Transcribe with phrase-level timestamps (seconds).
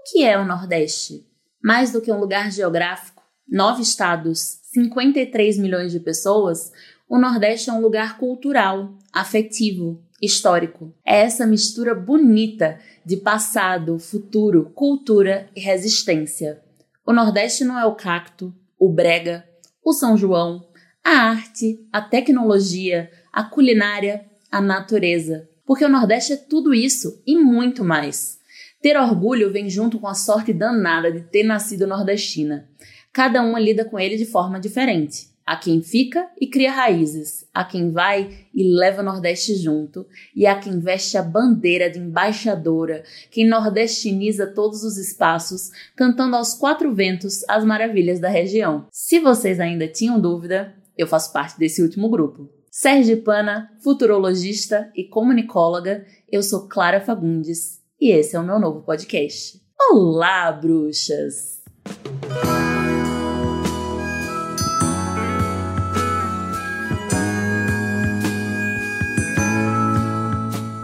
[0.00, 1.26] O que é o Nordeste?
[1.62, 6.72] Mais do que um lugar geográfico, nove estados, 53 milhões de pessoas,
[7.06, 10.94] o Nordeste é um lugar cultural, afetivo, histórico.
[11.04, 16.62] É essa mistura bonita de passado, futuro, cultura e resistência.
[17.06, 19.44] O Nordeste não é o cacto, o brega,
[19.84, 20.66] o São João,
[21.04, 25.46] a arte, a tecnologia, a culinária, a natureza.
[25.66, 28.39] Porque o Nordeste é tudo isso e muito mais.
[28.82, 32.66] Ter orgulho vem junto com a sorte danada de ter nascido nordestina.
[33.12, 35.28] Cada uma lida com ele de forma diferente.
[35.44, 40.46] Há quem fica e cria raízes, há quem vai e leva o Nordeste junto, e
[40.46, 46.94] há quem veste a bandeira de embaixadora, quem nordestiniza todos os espaços, cantando aos quatro
[46.94, 48.86] ventos as maravilhas da região.
[48.92, 52.48] Se vocês ainda tinham dúvida, eu faço parte desse último grupo.
[52.70, 59.60] Sergipana, futurologista e comunicóloga, eu sou Clara Fagundes e esse é o meu novo podcast.
[59.90, 61.60] Olá, bruxas!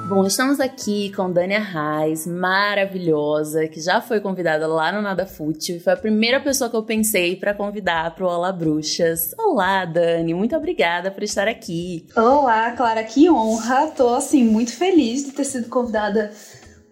[0.08, 5.76] Bom, estamos aqui com Dania Reis, maravilhosa, que já foi convidada lá no Nada Fútil
[5.76, 9.34] e foi a primeira pessoa que eu pensei para convidar para o Olá Bruxas.
[9.38, 12.06] Olá, Dani, muito obrigada por estar aqui.
[12.14, 13.88] Olá, Clara, que honra.
[13.88, 16.30] Tô assim muito feliz de ter sido convidada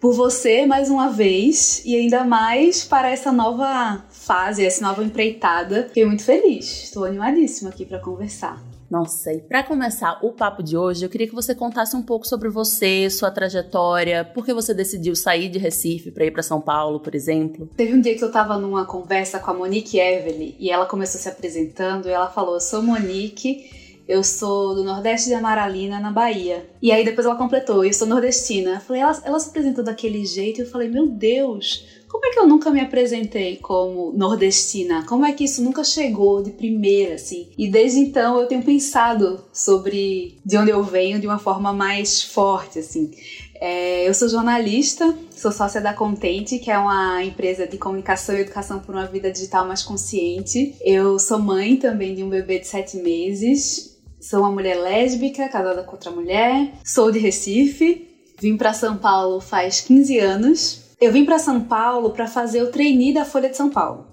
[0.05, 5.85] por você mais uma vez e ainda mais para essa nova fase, essa nova empreitada.
[5.87, 6.83] Fiquei muito feliz.
[6.83, 8.63] Estou animadíssima aqui para conversar.
[8.87, 12.27] Nossa, e para começar o papo de hoje, eu queria que você contasse um pouco
[12.27, 16.61] sobre você, sua trajetória, por que você decidiu sair de Recife para ir para São
[16.61, 17.67] Paulo, por exemplo.
[17.75, 21.19] Teve um dia que eu tava numa conversa com a Monique Evely e ela começou
[21.19, 23.71] se apresentando e ela falou: "Eu sou Monique,
[24.07, 26.69] eu sou do Nordeste de Amaralina, na Bahia.
[26.81, 28.75] E aí depois ela completou, eu sou nordestina.
[28.75, 32.39] Eu falei, ela, ela se apresentou daquele jeito, eu falei, meu Deus, como é que
[32.39, 35.05] eu nunca me apresentei como nordestina?
[35.05, 37.49] Como é que isso nunca chegou de primeira, assim?
[37.57, 42.21] E desde então eu tenho pensado sobre de onde eu venho de uma forma mais
[42.21, 43.11] forte, assim.
[43.59, 48.41] É, eu sou jornalista, sou sócia da Contente, que é uma empresa de comunicação e
[48.41, 50.75] educação por uma vida digital mais consciente.
[50.81, 53.94] Eu sou mãe também de um bebê de sete meses.
[54.19, 56.73] Sou uma mulher lésbica, casada com outra mulher.
[56.83, 58.07] Sou de Recife.
[58.39, 62.71] Vim para São Paulo faz 15 anos eu vim para São Paulo para fazer o
[62.71, 64.07] trainee da Folha de São Paulo.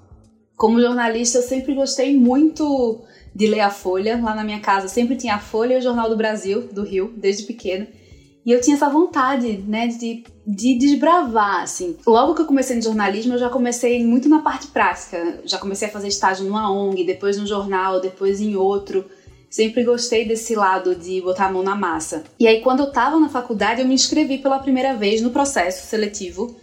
[0.57, 3.01] Como jornalista, eu sempre gostei muito
[3.35, 4.21] de ler a Folha.
[4.23, 7.13] Lá na minha casa sempre tinha a Folha e o Jornal do Brasil, do Rio,
[7.17, 7.87] desde pequena.
[8.45, 11.97] E eu tinha essa vontade, né, de, de desbravar, assim.
[12.05, 15.41] Logo que eu comecei no jornalismo, eu já comecei muito na parte prática.
[15.45, 19.05] Já comecei a fazer estágio numa ONG, depois num jornal, depois em outro.
[19.53, 22.25] Sempre gostei desse lado de botar a mão na massa.
[22.41, 25.87] E aí, quando eu tava na faculdade, eu me inscrevi pela primeira vez no processo
[25.87, 26.57] seletivo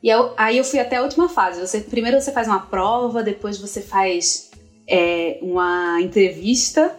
[0.00, 1.60] e eu, aí eu fui até a última fase.
[1.60, 4.52] Você, primeiro você faz uma prova, depois você faz
[4.88, 6.94] é, uma entrevista.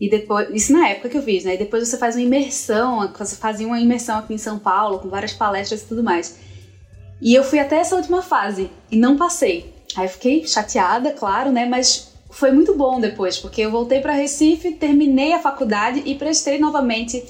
[0.00, 1.56] E depois, isso na época que eu fiz, né?
[1.56, 5.08] E depois você faz uma imersão, você fazia uma imersão aqui em São Paulo, com
[5.08, 6.38] várias palestras e tudo mais.
[7.20, 9.74] E eu fui até essa última fase e não passei.
[9.96, 11.66] Aí fiquei chateada, claro, né?
[11.66, 12.05] Mas
[12.36, 17.24] foi muito bom depois, porque eu voltei para Recife, terminei a faculdade e prestei novamente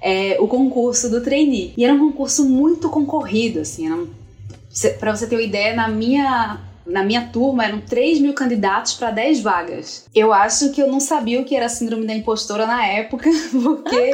[0.00, 1.74] é, o concurso do trainee.
[1.76, 4.08] E era um concurso muito concorrido, assim, eram
[4.98, 9.10] para você ter uma ideia, na minha na minha turma eram 3 mil candidatos para
[9.10, 10.04] 10 vagas.
[10.14, 14.12] Eu acho que eu não sabia o que era síndrome da impostora na época, porque.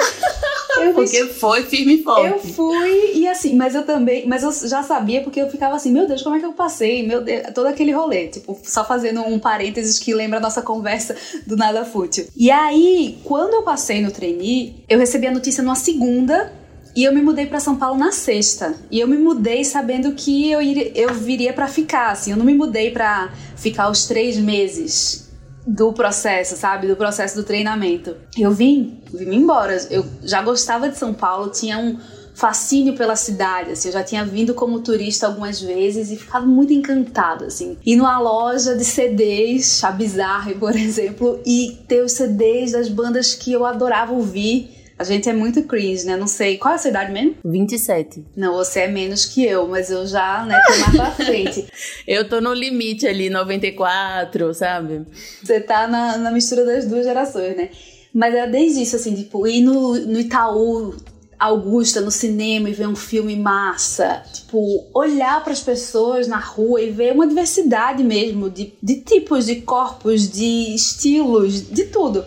[0.81, 2.33] eu porque foi firme e forte.
[2.33, 4.27] Eu fui, e assim, mas eu também.
[4.27, 7.07] Mas eu já sabia porque eu ficava assim, meu Deus, como é que eu passei?
[7.07, 8.29] Meu Deus, todo aquele rolê.
[8.29, 11.15] Tipo, só fazendo um parênteses que lembra a nossa conversa
[11.47, 12.27] do nada fútil.
[12.35, 16.53] E aí, quando eu passei no trainee, eu recebi a notícia numa segunda
[16.95, 18.75] e eu me mudei para São Paulo na sexta.
[18.91, 22.31] E eu me mudei sabendo que eu, iria, eu viria para ficar, assim.
[22.31, 25.31] Eu não me mudei para ficar os três meses
[25.67, 26.87] do processo, sabe?
[26.87, 28.17] Do processo do treinamento.
[28.37, 29.77] Eu vim, vim embora.
[29.91, 31.99] Eu já gostava de São Paulo, tinha um
[32.35, 36.73] fascínio pela cidade, assim, eu já tinha vindo como turista algumas vezes e ficado muito
[36.73, 37.77] encantada, assim.
[37.85, 43.35] Ir numa loja de CDs, a Bizarre, por exemplo, e ter os CDs das bandas
[43.35, 46.17] que eu adorava ouvir a gente é muito cringe, né?
[46.17, 46.59] Não sei.
[46.59, 47.37] Qual é a sua idade mesmo?
[47.45, 48.25] 27.
[48.37, 51.67] Não, você é menos que eu, mas eu já, né, tô mais pra frente.
[52.07, 55.03] eu tô no limite ali, 94, sabe?
[55.43, 57.71] Você tá na, na mistura das duas gerações, né?
[58.15, 60.95] Mas era desde isso, assim, tipo, ir no, no Itaú
[61.43, 64.23] Augusta no cinema e ver um filme massa.
[64.33, 69.47] Tipo, olhar para as pessoas na rua e ver uma diversidade mesmo de, de tipos,
[69.47, 72.25] de corpos, de estilos, de tudo.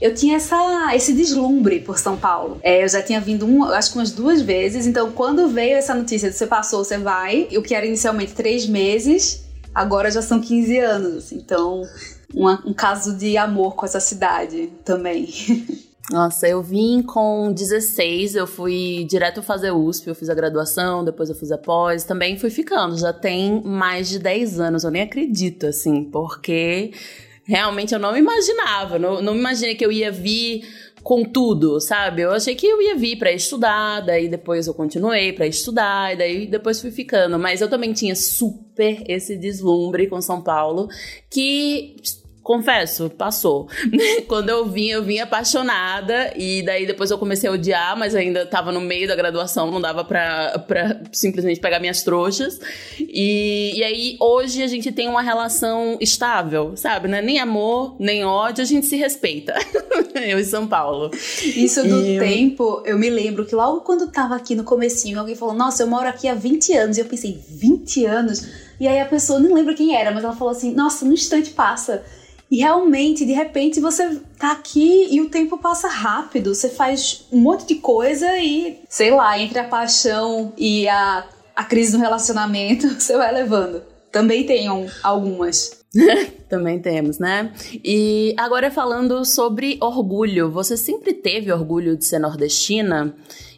[0.00, 2.58] Eu tinha essa, esse deslumbre por São Paulo.
[2.62, 5.94] É, eu já tinha vindo, um, acho que umas duas vezes, então quando veio essa
[5.94, 9.44] notícia de você passou, você vai, o que era inicialmente três meses,
[9.74, 11.32] agora já são 15 anos.
[11.32, 11.82] Então,
[12.34, 15.28] uma, um caso de amor com essa cidade também.
[16.08, 21.28] Nossa, eu vim com 16, eu fui direto fazer USP, eu fiz a graduação, depois
[21.28, 25.02] eu fiz a pós, também fui ficando, já tem mais de 10 anos, eu nem
[25.02, 26.92] acredito, assim, porque
[27.46, 30.66] realmente eu não imaginava, não, não imaginei que eu ia vir
[31.02, 32.22] com tudo, sabe?
[32.22, 36.16] Eu achei que eu ia vir para estudar, daí depois eu continuei para estudar, e
[36.16, 40.88] daí depois fui ficando, mas eu também tinha super esse deslumbre com São Paulo,
[41.30, 41.94] que
[42.46, 43.66] confesso, passou.
[44.28, 48.46] Quando eu vim, eu vim apaixonada e daí depois eu comecei a odiar, mas ainda
[48.46, 52.60] tava no meio da graduação, não dava pra, pra simplesmente pegar minhas trouxas.
[53.00, 57.08] E, e aí hoje a gente tem uma relação estável, sabe?
[57.08, 57.20] Né?
[57.20, 59.52] Nem amor, nem ódio, a gente se respeita.
[60.14, 61.10] eu em São Paulo.
[61.42, 62.20] Isso do e...
[62.20, 65.88] tempo, eu me lembro que logo quando tava aqui no comecinho, alguém falou, nossa, eu
[65.88, 66.96] moro aqui há 20 anos.
[66.96, 68.46] E eu pensei, 20 anos?
[68.78, 71.50] E aí a pessoa, não lembro quem era, mas ela falou assim, nossa, no instante
[71.50, 72.04] passa.
[72.50, 76.54] E realmente, de repente, você tá aqui e o tempo passa rápido.
[76.54, 81.64] Você faz um monte de coisa e, sei lá, entre a paixão e a, a
[81.64, 83.82] crise no relacionamento, você vai levando.
[84.12, 85.84] Também tenham algumas.
[86.48, 87.52] Também temos, né?
[87.84, 90.50] E agora falando sobre orgulho.
[90.50, 93.14] Você sempre teve orgulho de ser nordestina?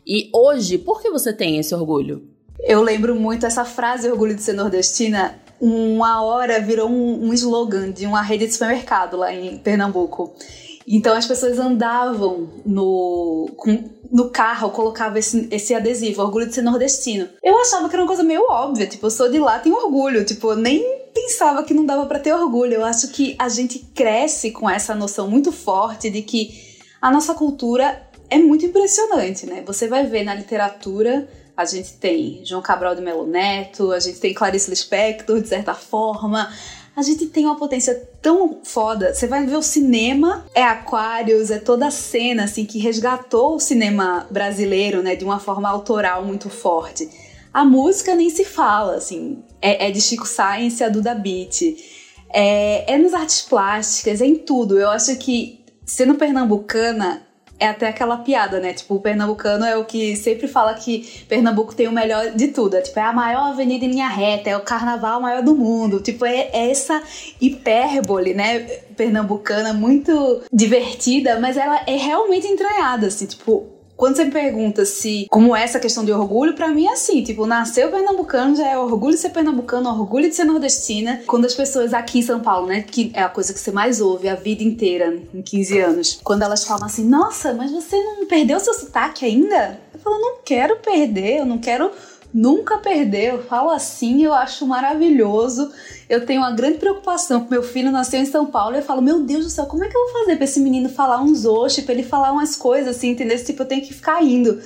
[0.07, 2.27] E hoje, por que você tem esse orgulho?
[2.61, 7.91] Eu lembro muito essa frase, orgulho de ser nordestina, uma hora virou um, um slogan
[7.91, 10.35] de uma rede de supermercado lá em Pernambuco.
[10.87, 16.63] Então as pessoas andavam no, com, no carro, colocava esse, esse adesivo, orgulho de ser
[16.63, 17.29] nordestino.
[17.43, 20.25] Eu achava que era uma coisa meio óbvia, tipo, eu sou de lá, tenho orgulho,
[20.25, 20.83] tipo, eu nem
[21.13, 22.75] pensava que não dava para ter orgulho.
[22.75, 27.35] Eu acho que a gente cresce com essa noção muito forte de que a nossa
[27.35, 29.63] cultura é muito impressionante, né?
[29.67, 31.29] Você vai ver na literatura
[31.59, 35.75] a gente tem João Cabral de Melo Neto, a gente tem Clarice Lispector, de certa
[35.75, 36.49] forma.
[36.95, 39.13] A gente tem uma potência tão foda.
[39.13, 43.59] Você vai ver o cinema, é Aquários, é toda a cena assim que resgatou o
[43.59, 47.11] cinema brasileiro, né, de uma forma autoral muito forte.
[47.53, 51.77] A música nem se fala, assim, é, é de Chico Science, a Duda Beat.
[52.33, 54.79] É, é nas artes plásticas, é em tudo.
[54.79, 57.27] Eu acho que sendo pernambucana,
[57.59, 58.73] é até aquela piada, né?
[58.73, 62.77] Tipo, o pernambucano é o que sempre fala que Pernambuco tem o melhor de tudo.
[62.77, 66.01] É, tipo, é a maior avenida em linha reta, é o carnaval maior do mundo.
[66.01, 67.03] Tipo, é, é essa
[67.41, 68.61] hipérbole, né?
[68.97, 73.27] Pernambucana muito divertida, mas ela é realmente entranhada, assim.
[73.27, 76.93] Tipo, quando você me pergunta se como é essa questão de orgulho, para mim é
[76.93, 81.21] assim, tipo, nasceu pernambucano já é orgulho de ser pernambucano, orgulho de ser nordestina.
[81.27, 84.01] Quando as pessoas aqui em São Paulo, né, que é a coisa que você mais
[84.01, 88.27] ouve a vida inteira, em 15 anos, quando elas falam assim: "Nossa, mas você não
[88.27, 91.91] perdeu seu sotaque ainda?" Eu falo: "Não quero perder, eu não quero
[92.33, 93.35] nunca perder.
[93.35, 95.71] Eu falo assim, eu acho maravilhoso.
[96.09, 99.45] Eu tenho uma grande preocupação meu filho nasceu em São Paulo eu falo, meu Deus
[99.45, 101.95] do céu, como é que eu vou fazer para esse menino falar uns oxi, para
[101.95, 103.43] ele falar umas coisas assim, entendeu?
[103.43, 104.61] Tipo, eu tenho que ficar indo.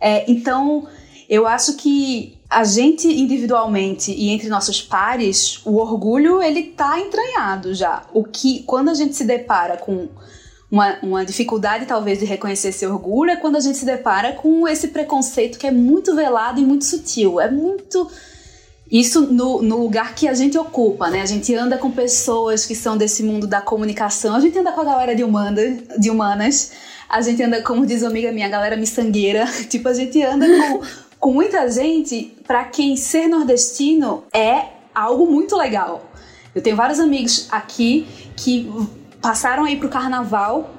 [0.00, 0.86] É, então,
[1.28, 7.74] eu acho que a gente individualmente e entre nossos pares, o orgulho ele tá entranhado
[7.74, 8.04] já.
[8.12, 10.08] O que quando a gente se depara com
[10.70, 14.68] uma, uma dificuldade, talvez, de reconhecer esse orgulho é quando a gente se depara com
[14.68, 17.40] esse preconceito que é muito velado e muito sutil.
[17.40, 18.10] É muito.
[18.90, 21.22] Isso no, no, lugar que a gente ocupa, né?
[21.22, 24.80] A gente anda com pessoas que são desse mundo da comunicação, a gente anda com
[24.80, 25.22] a galera de,
[25.98, 26.72] de humanas,
[27.08, 29.46] a gente anda, como diz uma amiga minha, a galera miçangueira.
[29.68, 30.80] tipo, a gente anda com,
[31.18, 36.10] com muita gente para quem ser nordestino é algo muito legal.
[36.54, 38.70] Eu tenho vários amigos aqui que
[39.20, 40.70] passaram aí pro carnaval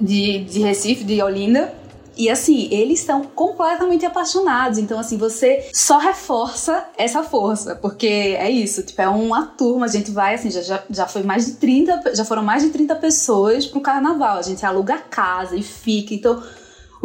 [0.00, 1.74] de, de Recife, de Olinda.
[2.16, 4.78] E assim, eles estão completamente apaixonados.
[4.78, 7.74] Então, assim, você só reforça essa força.
[7.76, 9.84] Porque é isso, tipo, é uma turma.
[9.84, 12.70] A gente vai, assim, já, já, já foi mais de 30, já foram mais de
[12.70, 14.38] 30 pessoas pro carnaval.
[14.38, 16.14] A gente aluga casa e fica.
[16.14, 16.42] Então,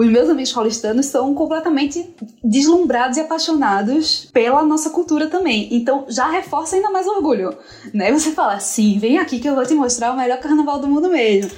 [0.02, 5.68] os meus amigos paulistanos são completamente deslumbrados e apaixonados pela nossa cultura também.
[5.72, 7.56] Então já reforça ainda mais orgulho,
[7.94, 8.12] né?
[8.12, 11.08] Você fala, sim, vem aqui que eu vou te mostrar o melhor carnaval do mundo
[11.10, 11.52] mesmo.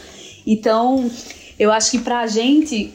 [0.45, 1.09] Então,
[1.57, 2.93] eu acho que pra gente,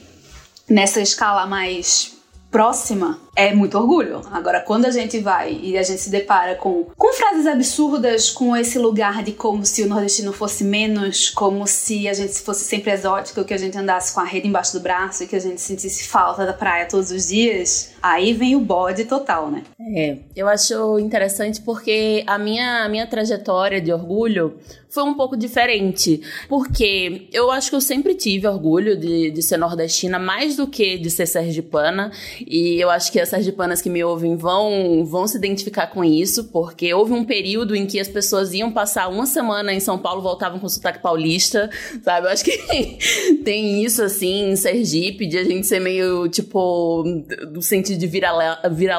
[0.68, 2.12] nessa escala mais
[2.50, 4.20] próxima, é muito orgulho.
[4.32, 8.56] Agora, quando a gente vai e a gente se depara com, com frases absurdas, com
[8.56, 12.90] esse lugar de como se o nordestino fosse menos, como se a gente fosse sempre
[12.90, 15.60] exótico, que a gente andasse com a rede embaixo do braço e que a gente
[15.60, 19.62] sentisse falta da praia todos os dias, aí vem o bode total, né?
[19.94, 24.58] É, eu acho interessante porque a minha, a minha trajetória de orgulho
[24.90, 26.20] foi um pouco diferente.
[26.48, 30.98] Porque eu acho que eu sempre tive orgulho de, de ser nordestina, mais do que
[30.98, 32.10] de ser sergipana.
[32.40, 36.44] E eu acho que as sergipanas que me ouvem vão, vão se identificar com isso,
[36.44, 40.22] porque houve um período em que as pessoas iam passar uma semana em São Paulo,
[40.22, 41.70] voltavam com sotaque paulista,
[42.02, 42.26] sabe?
[42.26, 42.56] Eu acho que
[43.44, 47.04] tem isso, assim, em Sergipe, de a gente ser meio, tipo,
[47.52, 48.98] do sentido de vira-lata, vira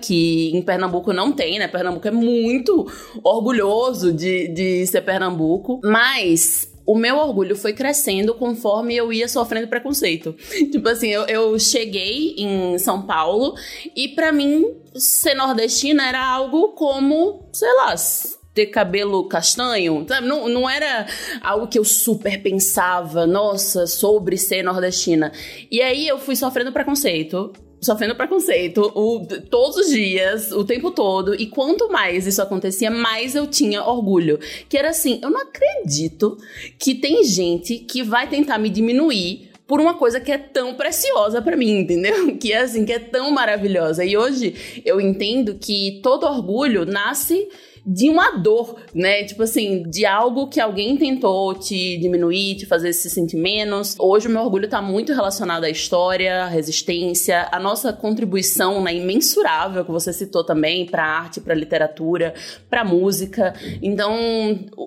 [0.00, 1.68] que em Pernambuco não tem, né?
[1.68, 2.90] Pernambuco é muito
[3.22, 9.28] orgulhoso de, de ser Pernambuco Pernambuco, mas o meu orgulho foi crescendo conforme eu ia
[9.28, 10.34] sofrendo preconceito.
[10.70, 13.54] Tipo assim, eu, eu cheguei em São Paulo
[13.94, 17.94] e para mim ser nordestina era algo como, sei lá,
[18.54, 20.26] ter cabelo castanho, sabe?
[20.26, 21.06] Não, não era
[21.42, 25.30] algo que eu super pensava, nossa, sobre ser nordestina.
[25.70, 27.52] E aí eu fui sofrendo preconceito
[27.86, 31.34] sofrendo preconceito o, todos os dias, o tempo todo.
[31.34, 34.38] E quanto mais isso acontecia, mais eu tinha orgulho.
[34.68, 36.36] Que era assim, eu não acredito
[36.78, 41.42] que tem gente que vai tentar me diminuir por uma coisa que é tão preciosa
[41.42, 42.36] para mim, entendeu?
[42.38, 44.04] Que é assim, que é tão maravilhosa.
[44.04, 47.48] E hoje eu entendo que todo orgulho nasce
[47.86, 49.22] de uma dor, né?
[49.22, 53.94] Tipo assim, de algo que alguém tentou te diminuir, te fazer se sentir menos.
[53.96, 58.94] Hoje o meu orgulho tá muito relacionado à história, à resistência, à nossa contribuição, né,
[58.94, 62.34] imensurável que você citou também para arte, para literatura,
[62.68, 63.54] para música.
[63.80, 64.16] Então,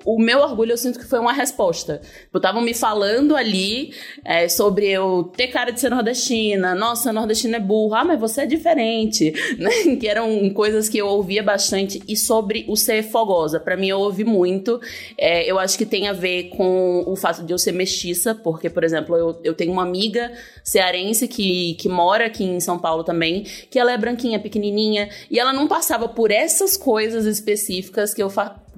[0.06, 2.02] o meu orgulho eu sinto que foi uma resposta.
[2.36, 3.94] Estavam me falando ali
[4.26, 8.42] é, sobre eu ter cara de ser nordestina, nossa, nordestina é burra, ah, mas você
[8.42, 9.96] é diferente, né?
[9.96, 13.60] Que eram coisas que eu ouvia bastante e sobre o ser fogosa.
[13.60, 14.82] Para mim, eu ouvi muito.
[15.16, 18.70] É, eu acho que tem a ver com o fato de eu ser mestiça, porque,
[18.70, 20.32] por exemplo, eu, eu tenho uma amiga
[20.64, 25.40] cearense que, que mora aqui em São Paulo também, que ela é branquinha, pequenininha, e
[25.40, 28.30] ela não passava por essas coisas específicas que eu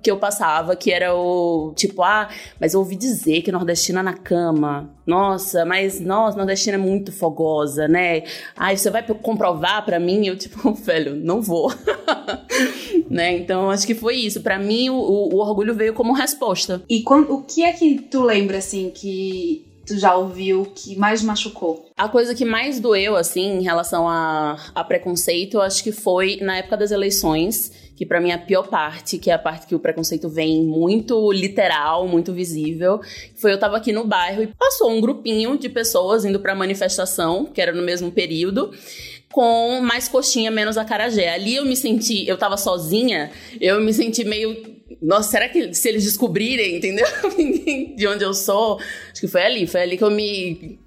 [0.02, 2.30] que eu passava, que era o tipo, ah,
[2.60, 4.90] mas eu ouvi dizer que nordestina na cama.
[5.06, 8.24] Nossa, mas nossa, nordestina é muito fogosa, né?
[8.56, 10.26] Ai, você vai comprovar para mim?
[10.26, 11.72] Eu tipo, velho, não vou.
[13.10, 13.38] né?
[13.38, 14.42] Então, acho que foi isso.
[14.42, 16.82] Para mim, o, o, orgulho veio como resposta.
[16.90, 21.22] E quando, o que é que tu lembra assim que tu já ouviu que mais
[21.22, 21.90] machucou?
[21.98, 26.38] A coisa que mais doeu, assim, em relação a, a preconceito, eu acho que foi
[26.42, 29.68] na época das eleições que para mim é a pior parte, que é a parte
[29.68, 33.00] que o preconceito vem muito literal, muito visível,
[33.36, 37.46] foi eu tava aqui no bairro e passou um grupinho de pessoas indo pra manifestação,
[37.46, 38.72] que era no mesmo período,
[39.32, 41.30] com mais coxinha, menos acarajé.
[41.30, 45.88] Ali eu me senti, eu tava sozinha, eu me senti meio nossa, será que se
[45.88, 47.06] eles descobrirem, entendeu?
[47.96, 48.80] de onde eu sou?
[49.12, 50.80] Acho que foi ali, foi ali que eu me.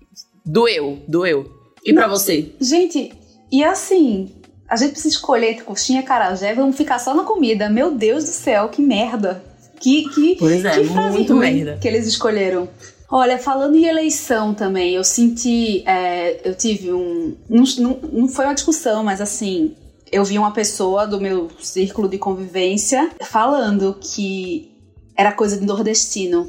[0.45, 1.51] Doeu, doeu.
[1.85, 2.51] E para você?
[2.61, 3.13] Gente,
[3.51, 4.31] e assim,
[4.69, 7.69] a gente precisa escolher entre coxinha e carajé, vamos ficar só na comida.
[7.69, 9.43] Meu Deus do céu, que merda.
[9.81, 11.79] Que, que, pois é, que frase muito ruim merda.
[11.81, 12.69] que eles escolheram.
[13.11, 15.87] Olha, falando em eleição também, eu senti.
[15.87, 17.37] É, eu tive um.
[17.49, 19.77] Não, não, não foi uma discussão, mas assim.
[20.11, 24.71] Eu vi uma pessoa do meu círculo de convivência falando que
[25.17, 26.49] era coisa de nordestino,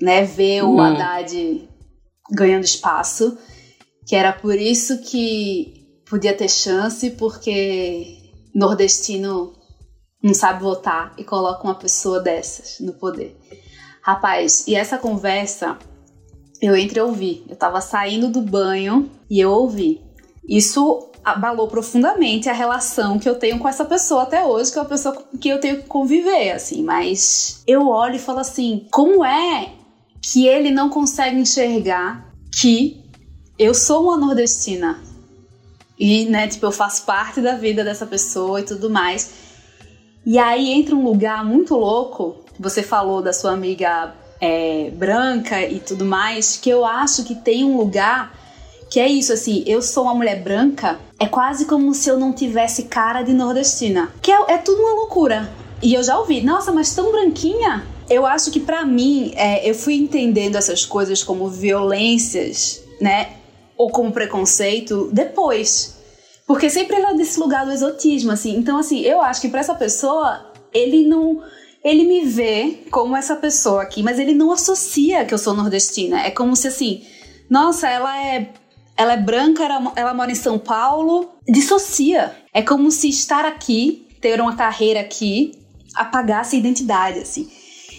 [0.00, 0.22] né?
[0.24, 0.80] Ver o hum.
[0.80, 1.68] Haddad
[2.30, 3.36] ganhando espaço.
[4.06, 5.73] Que era por isso que
[6.08, 8.18] podia ter chance porque
[8.54, 9.52] nordestino
[10.22, 13.36] não sabe votar e coloca uma pessoa dessas no poder.
[14.00, 15.78] Rapaz, e essa conversa
[16.60, 17.44] eu entre ouvi.
[17.48, 20.00] Eu tava saindo do banho e eu ouvi.
[20.48, 24.82] Isso abalou profundamente a relação que eu tenho com essa pessoa até hoje, que é
[24.82, 26.82] uma pessoa que eu tenho que conviver, assim.
[26.82, 29.72] Mas eu olho e falo assim: como é
[30.22, 33.02] que ele não consegue enxergar que
[33.58, 35.02] eu sou uma nordestina?
[35.98, 39.30] E, né, tipo, eu faço parte da vida dessa pessoa e tudo mais.
[40.26, 42.36] E aí entra um lugar muito louco.
[42.58, 47.64] Você falou da sua amiga é, branca e tudo mais, que eu acho que tem
[47.64, 48.34] um lugar
[48.90, 52.32] que é isso, assim, eu sou uma mulher branca, é quase como se eu não
[52.32, 54.12] tivesse cara de nordestina.
[54.22, 55.50] Que é, é tudo uma loucura.
[55.82, 57.84] E eu já ouvi, nossa, mas tão branquinha?
[58.08, 63.32] Eu acho que para mim, é, eu fui entendendo essas coisas como violências, né?
[63.76, 65.94] Ou como preconceito depois.
[66.46, 68.56] Porque sempre era desse lugar do exotismo, assim.
[68.56, 71.42] Então, assim, eu acho que para essa pessoa, ele não.
[71.82, 76.22] Ele me vê como essa pessoa aqui, mas ele não associa que eu sou nordestina.
[76.22, 77.04] É como se assim,
[77.50, 78.52] nossa, ela é
[78.96, 79.64] ela é branca,
[79.96, 82.34] ela mora em São Paulo, dissocia.
[82.52, 85.52] É como se estar aqui, ter uma carreira aqui,
[85.94, 87.50] apagasse a identidade, assim.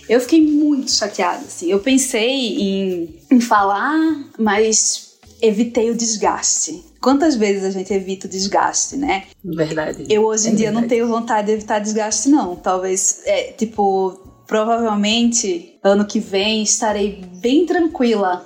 [0.08, 1.70] Eu fiquei muito chateada, assim.
[1.70, 3.94] Eu pensei em, em falar,
[4.38, 5.05] mas
[5.42, 6.84] evitei o desgaste.
[7.02, 9.26] Quantas vezes a gente evita o desgaste, né?
[9.44, 10.06] Verdade.
[10.10, 10.82] Eu hoje em é dia verdade.
[10.82, 12.56] não tenho vontade de evitar desgaste, não.
[12.56, 18.46] Talvez, é, tipo, provavelmente ano que vem estarei bem tranquila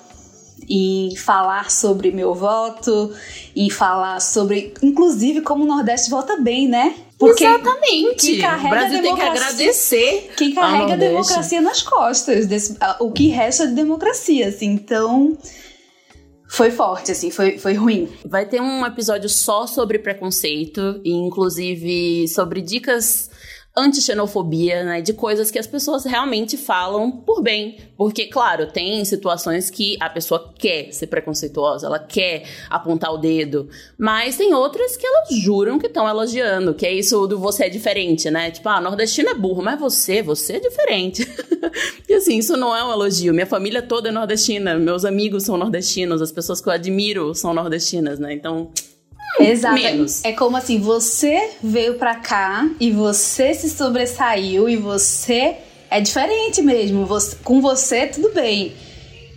[0.69, 3.11] em falar sobre meu voto,
[3.55, 6.93] em falar sobre, inclusive, como o Nordeste vota bem, né?
[7.17, 8.27] Porque Exatamente.
[8.27, 10.31] Quem carrega o Brasil tem que agradecer.
[10.37, 14.67] Quem carrega a democracia nas costas, desse, o que resta de democracia, assim.
[14.67, 15.37] Então,
[16.51, 18.09] foi forte, assim, foi, foi ruim.
[18.25, 23.28] Vai ter um episódio só sobre preconceito, e inclusive sobre dicas
[23.79, 25.01] anti-xenofobia, né?
[25.01, 27.77] De coisas que as pessoas realmente falam por bem.
[27.97, 33.69] Porque, claro, tem situações que a pessoa quer ser preconceituosa, ela quer apontar o dedo.
[33.97, 37.69] Mas tem outras que elas juram que estão elogiando, que é isso do você é
[37.69, 38.51] diferente, né?
[38.51, 41.27] Tipo, ah, nordestino é burro, mas você, você é diferente.
[42.07, 43.33] e assim, isso não é um elogio.
[43.33, 47.53] Minha família toda é nordestina, meus amigos são nordestinos, as pessoas que eu admiro são
[47.53, 48.33] nordestinas, né?
[48.33, 48.71] Então.
[49.39, 49.75] Exato.
[49.75, 50.23] Menos.
[50.23, 55.57] É como assim, você veio pra cá e você se sobressaiu e você
[55.89, 57.05] é diferente mesmo.
[57.05, 58.73] Você, com você, tudo bem.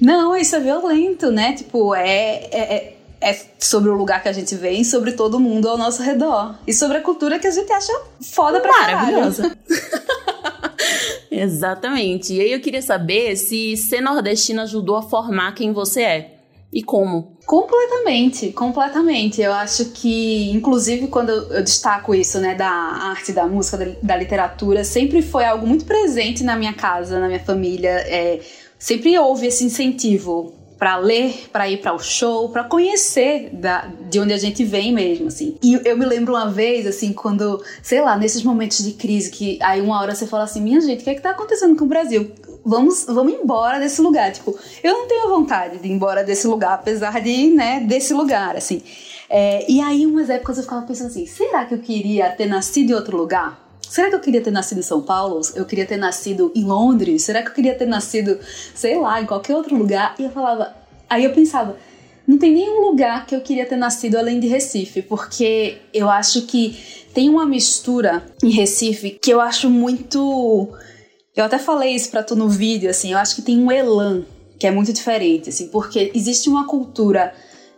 [0.00, 1.52] Não, isso é violento, né?
[1.52, 5.78] Tipo, é, é, é sobre o lugar que a gente vem, sobre todo mundo ao
[5.78, 6.56] nosso redor.
[6.66, 9.56] E sobre a cultura que a gente acha foda pra Maravilhosa.
[11.30, 12.34] Exatamente.
[12.34, 16.41] E aí eu queria saber se ser nordestina ajudou a formar quem você é.
[16.72, 17.36] E como?
[17.44, 19.42] Completamente, completamente.
[19.42, 24.82] Eu acho que, inclusive, quando eu destaco isso, né, da arte, da música, da, literatura,
[24.82, 27.90] sempre foi algo muito presente na minha casa, na minha família.
[27.90, 28.40] É,
[28.78, 34.18] sempre houve esse incentivo para ler, para ir para o show, para conhecer da, de
[34.18, 35.56] onde a gente vem mesmo, assim.
[35.62, 39.58] E eu me lembro uma vez, assim, quando, sei lá, nesses momentos de crise, que
[39.62, 41.84] aí uma hora você fala assim, minha gente, o que é que tá acontecendo com
[41.84, 42.32] o Brasil?
[42.64, 44.33] Vamos, vamos embora desse lugar.
[44.33, 48.57] Tipo, eu não tenho vontade de ir embora desse lugar, apesar de, né, desse lugar,
[48.57, 48.83] assim.
[49.28, 52.90] É, e aí, umas épocas eu ficava pensando assim, será que eu queria ter nascido
[52.90, 53.61] em outro lugar?
[53.92, 55.40] Será que eu queria ter nascido em São Paulo?
[55.54, 57.25] Eu queria ter nascido em Londres?
[57.25, 58.38] Será que eu queria ter nascido,
[58.75, 60.14] sei lá, em qualquer outro lugar?
[60.19, 60.75] E eu falava.
[61.11, 61.76] Aí eu pensava,
[62.26, 66.42] não tem nenhum lugar que eu queria ter nascido além de Recife, porque eu acho
[66.42, 66.78] que
[67.12, 70.69] tem uma mistura em Recife que eu acho muito.
[71.34, 74.22] Eu até falei isso pra tu no vídeo, assim, eu acho que tem um elan
[74.59, 77.35] que é muito diferente, assim, porque existe uma cultura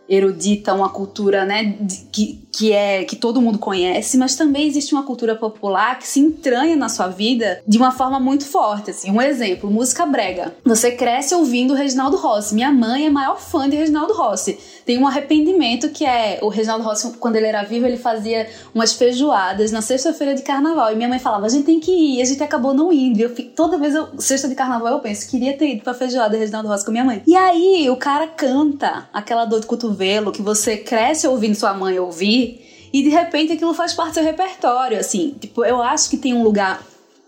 [0.07, 1.77] erudita, uma cultura, né,
[2.11, 6.19] que, que é que todo mundo conhece, mas também existe uma cultura popular que se
[6.19, 9.11] entranha na sua vida de uma forma muito forte, assim.
[9.11, 10.55] Um exemplo, música brega.
[10.63, 12.55] Você cresce ouvindo o Reginaldo Rossi.
[12.55, 14.57] Minha mãe é maior fã de Reginaldo Rossi.
[14.85, 18.93] Tem um arrependimento que é o Reginaldo Rossi, quando ele era vivo, ele fazia umas
[18.93, 20.91] feijoadas na sexta-feira de carnaval.
[20.91, 23.17] E minha mãe falava: a gente tem que ir, a gente acabou não indo.
[23.17, 25.95] E eu fico, toda vez, eu, sexta de carnaval, eu penso: queria ter ido pra
[25.95, 27.23] feijoada Reginaldo Rossi com minha mãe.
[27.25, 29.94] E aí, o cara canta aquela dor de cotovelo
[30.31, 32.89] que você cresce ouvindo sua mãe ouvir.
[32.93, 35.35] E de repente aquilo faz parte do seu repertório, assim.
[35.39, 36.81] Tipo, eu acho que tem um lugar,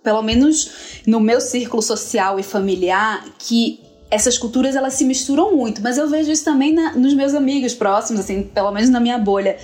[0.03, 5.81] pelo menos no meu círculo social e familiar, que essas culturas elas se misturam muito,
[5.81, 9.17] mas eu vejo isso também na, nos meus amigos próximos, assim, pelo menos na minha
[9.17, 9.57] bolha.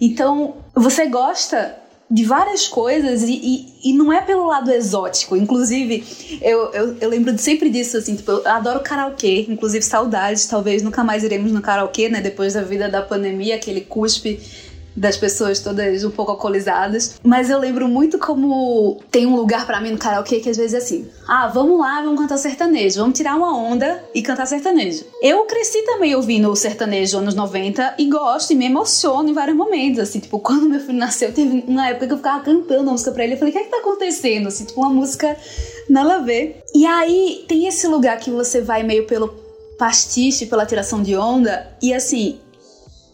[0.00, 1.74] Então, você gosta
[2.08, 5.36] de várias coisas e, e, e, não é pelo lado exótico.
[5.36, 6.04] Inclusive,
[6.40, 11.02] eu, eu, eu lembro sempre disso, assim, tipo, eu adoro karaokê, inclusive saudades, talvez nunca
[11.02, 14.40] mais iremos no karaokê, né, depois da vida da pandemia, aquele cuspe
[14.96, 17.20] das pessoas todas um pouco alcoolizadas.
[17.22, 20.74] Mas eu lembro muito como tem um lugar para mim no karaokê que às vezes
[20.74, 25.04] é assim: ah, vamos lá, vamos cantar sertanejo, vamos tirar uma onda e cantar sertanejo.
[25.20, 29.56] Eu cresci também ouvindo o sertanejo anos 90 e gosto e me emociono em vários
[29.56, 30.00] momentos.
[30.00, 33.12] Assim, tipo, quando meu filho nasceu, teve uma época que eu ficava cantando a música
[33.12, 33.34] pra ele.
[33.34, 34.48] Eu falei: o que é que tá acontecendo?
[34.48, 35.36] Assim, tipo, uma música
[35.88, 36.62] nada a ver.
[36.74, 39.46] E aí tem esse lugar que você vai meio pelo
[39.78, 42.40] pastiche, pela tiração de onda, e assim,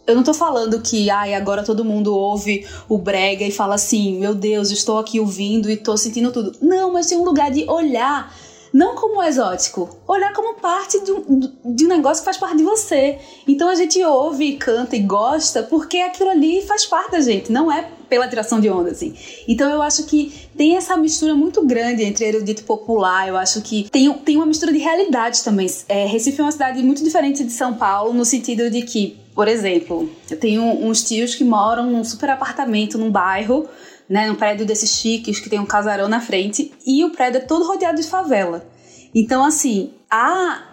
[0.05, 4.19] eu não tô falando que, ai, agora todo mundo ouve o brega e fala assim,
[4.19, 6.53] meu Deus, estou aqui ouvindo e tô sentindo tudo.
[6.61, 8.35] Não, mas tem um lugar de olhar,
[8.73, 11.39] não como exótico, olhar como parte de um,
[11.73, 13.17] de um negócio que faz parte de você.
[13.47, 17.71] Então a gente ouve, canta e gosta porque aquilo ali faz parte da gente, não
[17.71, 19.15] é pela tiração de onda, assim.
[19.47, 23.27] Então eu acho que tem essa mistura muito grande entre erudito popular.
[23.27, 25.67] Eu acho que tem, tem uma mistura de realidade também.
[25.87, 29.47] É, Recife é uma cidade muito diferente de São Paulo, no sentido de que por
[29.47, 33.67] exemplo, eu tenho uns tios que moram num super apartamento num bairro,
[34.07, 37.41] né, num prédio desses chiques que tem um casarão na frente, e o prédio é
[37.41, 38.65] todo rodeado de favela.
[39.13, 40.69] Então, assim, a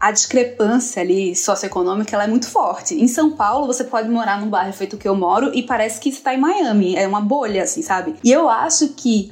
[0.00, 2.94] a discrepância ali socioeconômica ela é muito forte.
[2.94, 6.08] Em São Paulo, você pode morar num bairro feito que eu moro e parece que
[6.08, 6.96] está em Miami.
[6.96, 8.14] É uma bolha, assim, sabe?
[8.24, 9.30] E eu acho que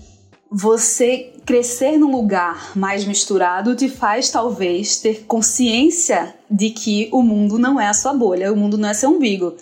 [0.50, 7.58] você crescer num lugar mais misturado te faz talvez ter consciência de que o mundo
[7.58, 9.54] não é a sua bolha, o mundo não é seu umbigo.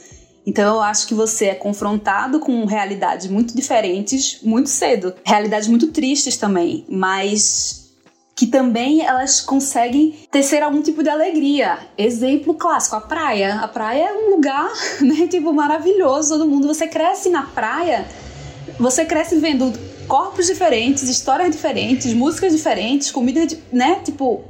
[0.46, 5.88] Então eu acho que você é confrontado com realidades muito diferentes muito cedo, realidades muito
[5.88, 7.86] tristes também, mas
[8.36, 11.78] que também elas conseguem tecer algum tipo de alegria.
[11.96, 13.60] Exemplo clássico, a praia.
[13.60, 14.70] A praia é um lugar,
[15.00, 16.68] né, tipo, maravilhoso, todo mundo.
[16.68, 18.06] Você cresce na praia,
[18.78, 19.72] você cresce vendo
[20.06, 24.44] corpos diferentes, histórias diferentes, músicas diferentes, comida, né, tipo...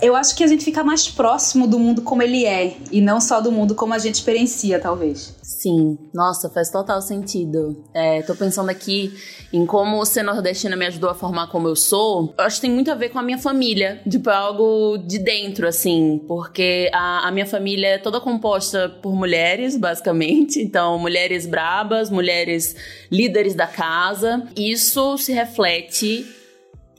[0.00, 3.20] Eu acho que a gente fica mais próximo do mundo como ele é, e não
[3.20, 5.34] só do mundo como a gente experiencia, talvez.
[5.42, 7.84] Sim, nossa, faz total sentido.
[7.94, 9.12] É, tô pensando aqui
[9.52, 12.34] em como ser nordestina me ajudou a formar como eu sou.
[12.36, 15.18] Eu acho que tem muito a ver com a minha família, tipo, é algo de
[15.18, 20.60] dentro, assim, porque a, a minha família é toda composta por mulheres, basicamente.
[20.60, 22.74] Então, mulheres brabas, mulheres
[23.10, 24.46] líderes da casa.
[24.56, 26.26] Isso se reflete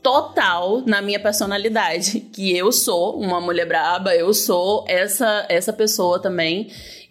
[0.06, 6.22] total na minha personalidade, que eu sou uma mulher braba, eu sou essa essa pessoa
[6.22, 6.68] também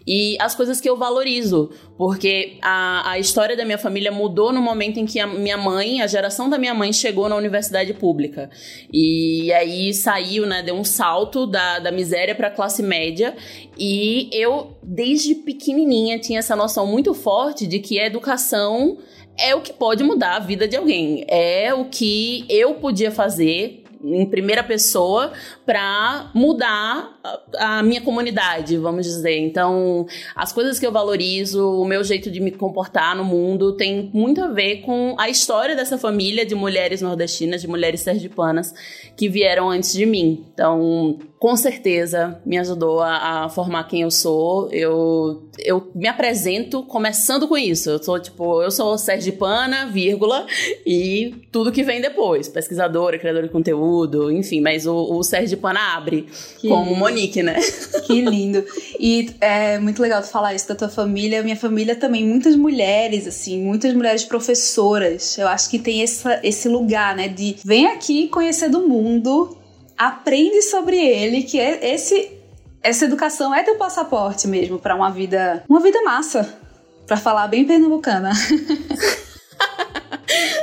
[0.07, 4.61] e as coisas que eu valorizo, porque a, a história da minha família mudou no
[4.61, 8.49] momento em que a minha mãe, a geração da minha mãe, chegou na universidade pública.
[8.93, 13.35] E aí saiu, né, deu um salto da, da miséria para a classe média.
[13.77, 18.99] E eu, desde pequenininha, tinha essa noção muito forte de que a educação
[19.37, 21.25] é o que pode mudar a vida de alguém.
[21.27, 25.31] É o que eu podia fazer em primeira pessoa
[25.65, 27.17] para mudar
[27.57, 29.37] a, a, minha comunidade, vamos dizer.
[29.39, 34.11] Então, as coisas que eu valorizo, o meu jeito de me comportar no mundo tem
[34.13, 38.73] muito a ver com a história dessa família de mulheres nordestinas, de mulheres sergipanas
[39.17, 40.45] que vieram antes de mim.
[40.53, 44.69] Então, com certeza me ajudou a, a, formar quem eu sou.
[44.71, 47.89] Eu, eu me apresento começando com isso.
[47.89, 50.47] Eu sou tipo, eu sou sergipana, vírgula,
[50.85, 52.47] e tudo que vem depois.
[52.47, 56.25] Pesquisadora, criadora de conteúdo, enfim, mas o, o sergipana abre,
[56.59, 56.99] que como lindo.
[56.99, 57.55] Monique, né?
[58.05, 58.63] Que lindo.
[58.99, 61.43] E é muito legal tu falar isso da tua família.
[61.43, 65.37] Minha família também, muitas mulheres, assim, muitas mulheres professoras.
[65.37, 69.57] Eu acho que tem essa, esse lugar, né, de vem aqui conhecer do mundo
[69.97, 72.31] aprende sobre ele, que é esse
[72.85, 76.55] essa educação é teu passaporte mesmo para uma vida, uma vida massa,
[77.07, 78.31] para falar bem pernambucana.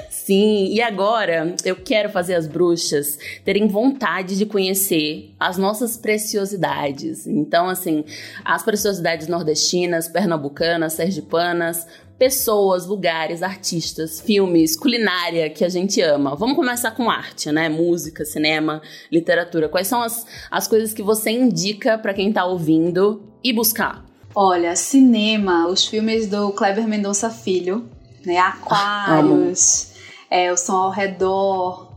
[0.08, 7.26] Sim, e agora eu quero fazer as bruxas terem vontade de conhecer as nossas preciosidades.
[7.26, 8.04] Então, assim,
[8.44, 11.88] as preciosidades nordestinas, pernambucanas, sergipanas,
[12.22, 16.36] pessoas, lugares, artistas, filmes, culinária que a gente ama.
[16.36, 17.68] Vamos começar com arte, né?
[17.68, 18.80] Música, cinema,
[19.10, 19.68] literatura.
[19.68, 24.04] Quais são as, as coisas que você indica para quem tá ouvindo e buscar?
[24.36, 27.90] Olha, cinema, os filmes do Kleber Mendonça Filho,
[28.24, 28.38] né?
[28.38, 29.88] Aquários,
[30.30, 31.90] ah, é, O Som ao Redor.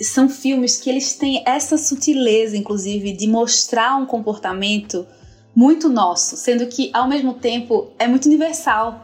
[0.00, 5.04] São filmes que eles têm essa sutileza, inclusive, de mostrar um comportamento
[5.52, 9.03] muito nosso, sendo que ao mesmo tempo é muito universal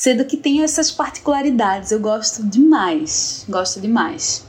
[0.00, 1.90] sendo que tem essas particularidades.
[1.92, 4.42] Eu gosto demais, gosto demais.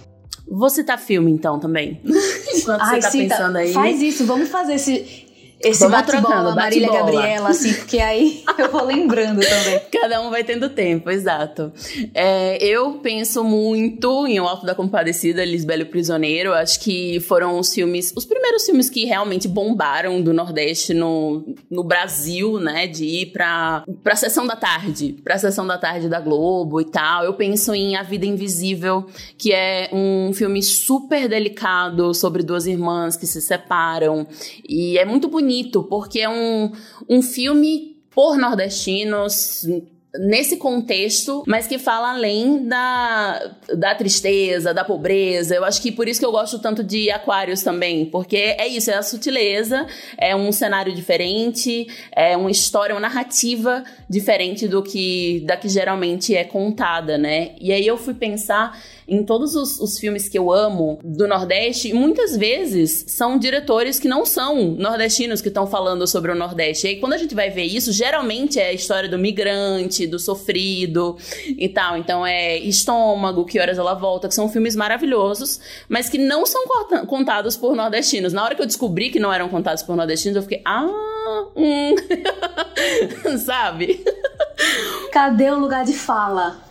[0.47, 2.01] Vou citar filme então também.
[2.55, 3.73] Enquanto Ai, você tá cita, pensando aí.
[3.73, 5.20] Faz isso, vamos fazer esse
[5.63, 9.81] esse bate-bola, Marília bate Gabriela, assim, porque aí eu vou lembrando também.
[9.91, 11.71] Cada um vai tendo tempo, exato.
[12.13, 16.53] É, eu penso muito em O Alto da Compadecida, Lisbelo Prisioneiro.
[16.53, 21.83] Acho que foram os filmes, os primeiros filmes que realmente bombaram do Nordeste no, no
[21.83, 22.87] Brasil, né?
[22.87, 27.23] De ir pra, pra sessão da tarde, pra sessão da tarde da Globo e tal.
[27.23, 29.05] Eu penso em A Vida Invisível,
[29.37, 34.25] que é um filme super delicado sobre duas irmãs que se separam.
[34.67, 36.71] E é muito bonito bonito, porque é um,
[37.09, 39.65] um filme por nordestinos,
[40.19, 45.55] nesse contexto, mas que fala além da, da tristeza, da pobreza.
[45.55, 48.91] Eu acho que por isso que eu gosto tanto de Aquários também, porque é isso,
[48.91, 55.43] é a sutileza, é um cenário diferente, é uma história, uma narrativa diferente do que
[55.45, 57.51] da que geralmente é contada, né?
[57.59, 58.77] E aí eu fui pensar
[59.11, 64.07] em todos os, os filmes que eu amo do Nordeste, muitas vezes são diretores que
[64.07, 66.87] não são nordestinos que estão falando sobre o Nordeste.
[66.87, 70.19] E aí, quando a gente vai ver isso, geralmente é a história do migrante, do
[70.19, 71.97] sofrido e tal.
[71.97, 76.63] Então é Estômago, Que Horas Ela Volta, que são filmes maravilhosos, mas que não são
[77.07, 78.33] contados por nordestinos.
[78.33, 80.87] Na hora que eu descobri que não eram contados por nordestinos, eu fiquei, ah,
[81.55, 81.95] hum.
[83.39, 84.03] sabe?
[85.11, 86.61] Cadê o lugar de fala?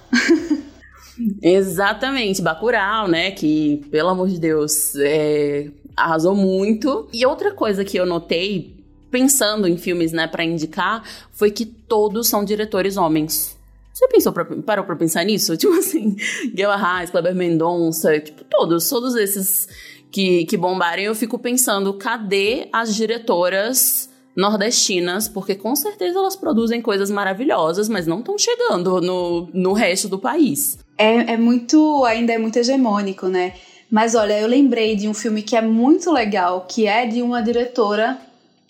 [1.42, 3.30] Exatamente, Bacurau, né?
[3.30, 7.08] Que, pelo amor de Deus, é arrasou muito.
[7.12, 8.74] E outra coisa que eu notei,
[9.10, 13.58] pensando em filmes, né, para indicar, foi que todos são diretores homens.
[13.92, 15.56] Você pensou pra, parou pra pensar nisso?
[15.58, 16.16] Tipo assim,
[16.54, 19.68] Guilherme Reis, Kleber Mendonça, tipo, todos, todos esses
[20.10, 25.28] que, que bombarem, eu fico pensando, cadê as diretoras nordestinas?
[25.28, 30.18] Porque com certeza elas produzem coisas maravilhosas, mas não estão chegando no, no resto do
[30.18, 30.78] país.
[30.96, 33.54] É, é muito, ainda é muito hegemônico, né?
[33.90, 37.42] Mas olha, eu lembrei de um filme que é muito legal, que é de uma
[37.42, 38.18] diretora,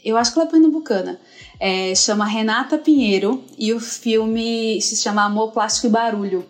[0.05, 1.21] eu acho que ela é pernambucana,
[1.59, 6.45] é, chama Renata Pinheiro, e o filme se chama Amor, Plástico e Barulho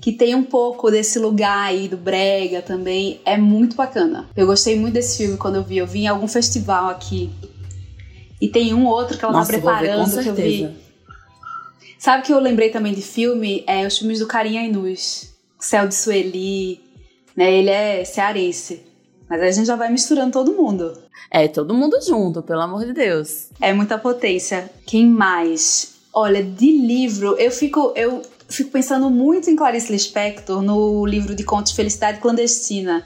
[0.00, 4.28] que tem um pouco desse lugar aí do brega também, é muito bacana.
[4.36, 7.30] Eu gostei muito desse filme quando eu vi, eu vi em algum festival aqui.
[8.40, 10.70] E tem um outro que ela tá Nossa, tá preparando ver, que eu vi.
[11.98, 13.64] Sabe que eu lembrei também de filme?
[13.66, 15.34] É os filmes do Carinha Inus.
[15.58, 16.80] Céu de Sueli,
[17.34, 17.52] né?
[17.52, 18.82] Ele é cearense.
[19.28, 20.92] Mas a gente já vai misturando todo mundo.
[21.30, 23.48] É, todo mundo junto, pelo amor de Deus.
[23.60, 24.70] É muita potência.
[24.86, 25.94] Quem mais?
[26.12, 27.92] Olha, de livro, eu fico.
[27.96, 33.04] Eu fico pensando muito em Clarice Lispector no livro de contos Felicidade Clandestina.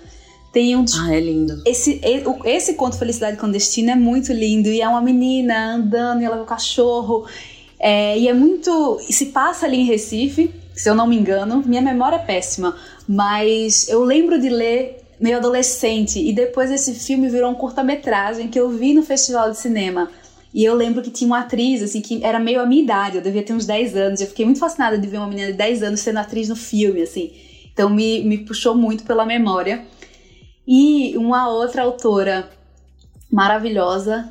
[0.52, 0.84] Tem um.
[0.98, 1.62] Ah, é lindo.
[1.64, 2.00] Esse,
[2.44, 4.68] esse conto Felicidade Clandestina é muito lindo.
[4.68, 7.26] E é uma menina andando e ela vê o cachorro.
[7.78, 9.00] É, e é muito.
[9.08, 11.62] Se passa ali em Recife, se eu não me engano.
[11.64, 12.76] Minha memória é péssima.
[13.08, 16.18] Mas eu lembro de ler meio adolescente.
[16.18, 20.10] E depois esse filme virou um curta-metragem que eu vi no festival de cinema.
[20.52, 23.22] E eu lembro que tinha uma atriz, assim, que era meio a minha idade, eu
[23.22, 24.20] devia ter uns 10 anos.
[24.20, 27.02] Eu fiquei muito fascinada de ver uma menina de 10 anos sendo atriz no filme,
[27.02, 27.30] assim.
[27.72, 29.84] Então me, me puxou muito pela memória.
[30.66, 32.48] E uma outra autora
[33.30, 34.28] maravilhosa,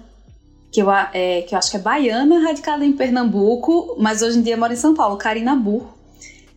[0.71, 4.41] que eu, é, que eu acho que é baiana, radicada em Pernambuco, mas hoje em
[4.41, 5.87] dia mora em São Paulo, Karina Burr,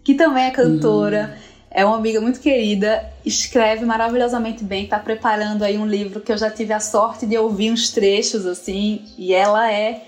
[0.02, 1.36] que também é cantora.
[1.36, 6.30] Uhum é uma amiga muito querida, escreve maravilhosamente bem, está preparando aí um livro que
[6.30, 10.02] eu já tive a sorte de ouvir uns trechos assim, e ela é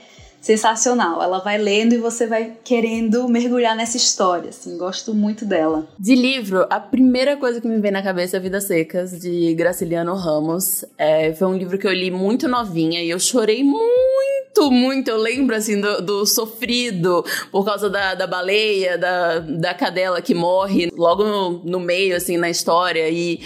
[0.44, 1.22] sensacional.
[1.22, 5.88] Ela vai lendo e você vai querendo mergulhar nessa história, assim, gosto muito dela.
[5.98, 10.14] De livro, a primeira coisa que me vem na cabeça é Vidas Secas, de Graciliano
[10.14, 10.84] Ramos.
[10.98, 14.13] É, foi um livro que eu li muito novinha e eu chorei muito,
[14.70, 15.08] muito.
[15.08, 20.34] Eu lembro, assim, do, do sofrido por causa da, da baleia, da, da cadela que
[20.34, 23.08] morre logo no, no meio, assim, na história.
[23.08, 23.40] E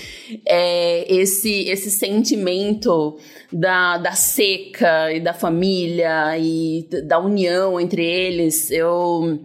[0.47, 3.19] é, esse, esse sentimento
[3.53, 8.71] da, da seca e da família e da união entre eles.
[8.71, 9.41] Eu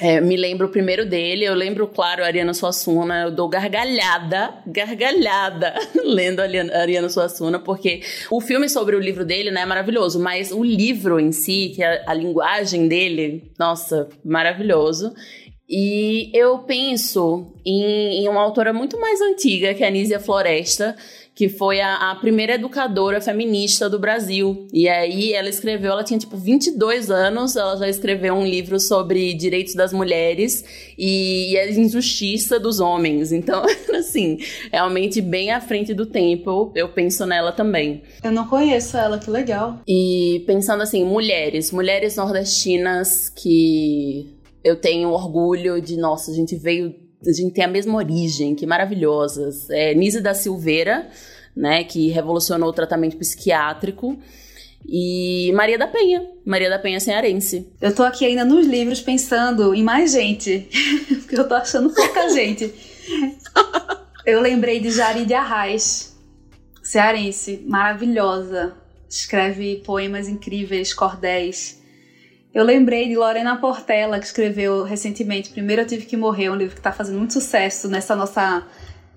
[0.00, 4.54] é, me lembro o primeiro dele, eu lembro, claro, a Ariana Suassuna, eu dou gargalhada,
[4.66, 10.18] gargalhada, lendo a Ariana Suassuna, porque o filme sobre o livro dele, né, é maravilhoso,
[10.18, 15.12] mas o livro em si, que é a linguagem dele, nossa, maravilhoso.
[15.68, 20.96] E eu penso em, em uma autora muito mais antiga, que é a Nízia Floresta,
[21.40, 24.68] que foi a, a, primeira educadora feminista do Brasil.
[24.74, 29.32] E aí ela escreveu, ela tinha tipo 22 anos, ela já escreveu um livro sobre
[29.32, 30.62] direitos das mulheres
[30.98, 33.32] e, e a injustiça dos homens.
[33.32, 33.62] Então,
[33.98, 34.36] assim,
[34.70, 38.02] realmente bem à frente do tempo, eu penso nela também.
[38.22, 39.80] Eu não conheço ela, que legal.
[39.88, 44.28] E pensando assim, mulheres, mulheres nordestinas que
[44.62, 46.94] eu tenho orgulho de, nossa, a gente veio
[47.26, 49.68] a gente tem a mesma origem, que maravilhosas.
[49.70, 51.08] É, Nise da Silveira,
[51.54, 54.18] né, que revolucionou o tratamento psiquiátrico.
[54.88, 57.70] E Maria da Penha, Maria da Penha cearense.
[57.80, 60.68] Eu tô aqui ainda nos livros pensando em mais gente,
[61.20, 62.72] porque eu tô achando pouca gente.
[64.24, 66.16] Eu lembrei de Jari de Arraes,
[66.82, 68.74] cearense, maravilhosa.
[69.08, 71.79] Escreve poemas incríveis, cordéis.
[72.52, 76.74] Eu lembrei de Lorena Portela, que escreveu recentemente Primeiro Eu Tive Que Morrer, um livro
[76.74, 78.66] que está fazendo muito sucesso nessa nossa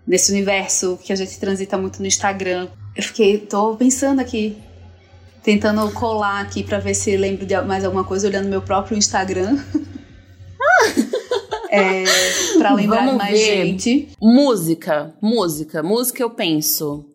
[0.06, 2.68] nesse universo que a gente transita muito no Instagram.
[2.96, 4.56] Eu fiquei, tô pensando aqui,
[5.42, 9.58] tentando colar aqui para ver se lembro de mais alguma coisa olhando meu próprio Instagram.
[11.72, 12.04] é,
[12.60, 13.66] para lembrar Vamos mais ver.
[13.66, 14.10] gente.
[14.22, 17.13] Música, música, música eu penso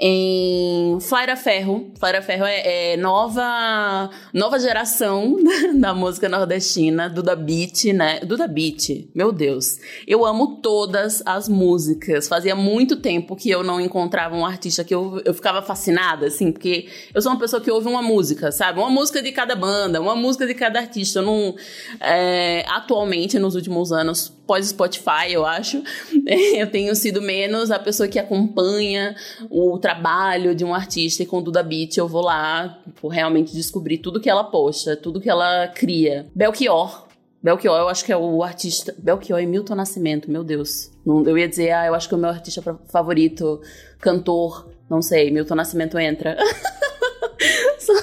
[0.00, 1.92] em Flaira Ferro.
[1.98, 5.36] Flaira Ferro é, é, nova nova geração
[5.78, 8.20] da música nordestina, Duda Beat, né?
[8.20, 9.78] Duda Beat, meu Deus.
[10.06, 12.26] Eu amo todas as músicas.
[12.26, 16.50] Fazia muito tempo que eu não encontrava um artista que eu, eu ficava fascinada, assim,
[16.50, 18.78] porque eu sou uma pessoa que ouve uma música, sabe?
[18.80, 21.18] Uma música de cada banda, uma música de cada artista.
[21.18, 21.54] Eu não.
[22.00, 25.80] É, atualmente, nos últimos anos, pós-Spotify, eu acho,
[26.26, 29.14] eu tenho sido menos a pessoa que acompanha
[29.48, 34.20] o trabalho de um artista e com Duda Beat eu vou lá realmente descobrir tudo
[34.20, 36.28] que ela posta, tudo que ela cria.
[36.34, 37.06] Belchior,
[37.40, 38.92] Belchior, eu acho que é o artista.
[38.98, 40.90] Belchior e Milton Nascimento, meu Deus.
[41.06, 42.60] Eu ia dizer, ah, eu acho que é o meu artista
[42.90, 43.60] favorito,
[44.00, 46.36] cantor, não sei, Milton Nascimento entra.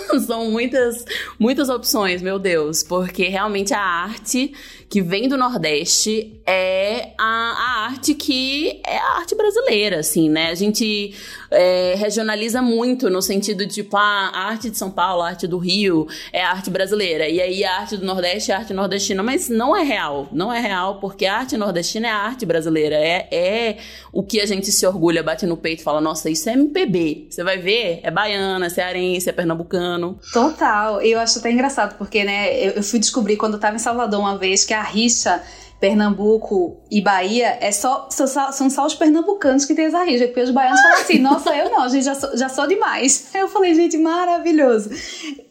[0.26, 1.06] são muitas,
[1.40, 4.54] muitas opções, meu Deus, porque realmente a arte
[4.90, 10.50] que vem do Nordeste é a, a arte que é a arte brasileira, assim, né?
[10.50, 11.14] A gente
[11.52, 15.48] é, regionaliza muito no sentido de, tipo, ah, a arte de São Paulo, a arte
[15.48, 18.74] do Rio é a arte brasileira, e aí a arte do Nordeste é a arte
[18.74, 22.46] nordestina, mas não é real, não é real, porque a arte nordestina é a arte
[22.46, 23.78] brasileira, é, é
[24.12, 27.28] o que a gente se orgulha, bate no peito e fala, nossa, isso é MPB,
[27.30, 30.20] você vai ver, é baiana, é cearense, é pernambucano.
[30.34, 33.80] Total, eu acho até engraçado, porque, né, eu, eu fui descobrir quando eu tava em
[33.80, 35.42] Salvador uma vez que a rixa
[35.80, 40.42] Pernambuco e Bahia é só, são, são só os pernambucanos que têm essa rixa, porque
[40.42, 43.30] os baianos falam assim, nossa, eu não, gente já sou, já sou demais.
[43.32, 44.90] Aí eu falei, gente, maravilhoso.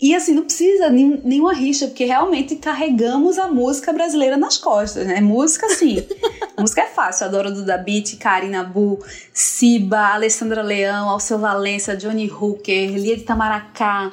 [0.01, 5.07] E assim, não precisa nem, nenhuma rixa, porque realmente carregamos a música brasileira nas costas,
[5.07, 5.21] né?
[5.21, 6.05] Música, sim.
[6.59, 8.99] música é fácil, adoro Duda Beat, Karina Bu,
[9.33, 14.13] Siba, Alessandra Leão, Alceu Valença, Johnny Hooker, Lia de Tamaracá.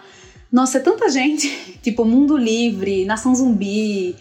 [0.52, 1.50] Nossa, é tanta gente.
[1.82, 4.16] tipo, Mundo Livre, Nação Zumbi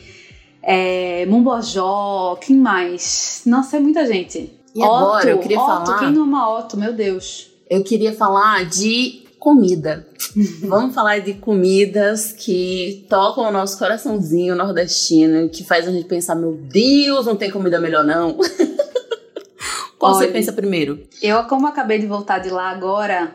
[0.62, 3.42] é, Mumbojó, quem mais?
[3.44, 4.52] Nossa, é muita gente.
[4.74, 5.98] E Otto, agora eu queria Otto, falar.
[5.98, 7.50] Quem não ama Otto, meu Deus.
[7.68, 10.06] Eu queria falar de comida.
[10.62, 16.36] Vamos falar de comidas que tocam o nosso coraçãozinho nordestino, que faz a gente pensar:
[16.36, 18.38] meu Deus, não tem comida melhor não.
[19.98, 21.06] Qual Olha, você pensa primeiro?
[21.20, 23.32] Eu, como acabei de voltar de lá agora,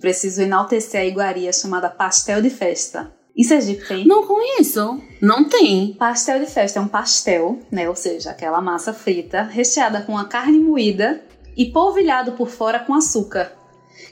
[0.00, 3.15] preciso enaltecer a iguaria chamada Pastel de Festa.
[3.36, 4.06] Em Sergipe tem?
[4.06, 4.98] Não conheço.
[5.20, 5.92] Não tem.
[5.94, 7.88] Pastel de festa é um pastel, né?
[7.88, 11.20] Ou seja, aquela massa frita, recheada com a carne moída
[11.54, 13.52] e polvilhado por fora com açúcar.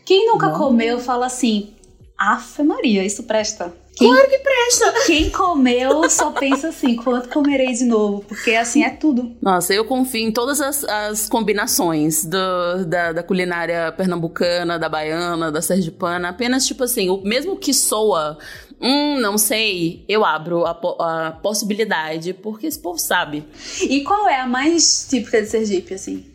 [0.05, 0.59] Quem nunca Não.
[0.59, 1.75] comeu fala assim:
[2.19, 3.73] Afe Maria, isso presta.
[3.97, 4.93] Quem, claro que presta!
[5.07, 8.25] Quem comeu só pensa assim, quanto comerei de novo?
[8.27, 9.37] Porque assim é tudo.
[9.41, 15.53] Nossa, eu confio em todas as, as combinações do, da, da, culinária pernambucana, da baiana,
[15.53, 16.31] da sergipana.
[16.31, 18.37] Apenas, tipo assim, o mesmo que soa
[18.81, 20.05] Hum, não sei.
[20.09, 23.45] Eu abro a, a possibilidade, porque esse povo sabe.
[23.83, 26.27] E qual é a mais típica de Sergipe, assim?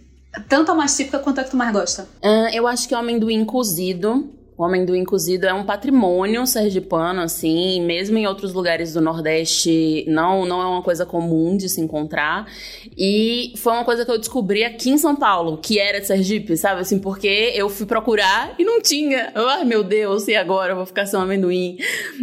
[0.48, 2.04] Tanto a mais típica quanto a que tu mais gosta?
[2.24, 4.30] Uh, eu acho que é o amendoim cozido.
[4.60, 10.46] O amendoim cozido é um patrimônio sergipano, assim, mesmo em outros lugares do Nordeste não,
[10.46, 12.46] não é uma coisa comum de se encontrar.
[12.98, 16.58] E foi uma coisa que eu descobri aqui em São Paulo, que era de Sergipe,
[16.58, 16.82] sabe?
[16.82, 19.32] Assim, porque eu fui procurar e não tinha.
[19.34, 21.78] Ai, meu Deus, e agora eu vou ficar sem amendoim?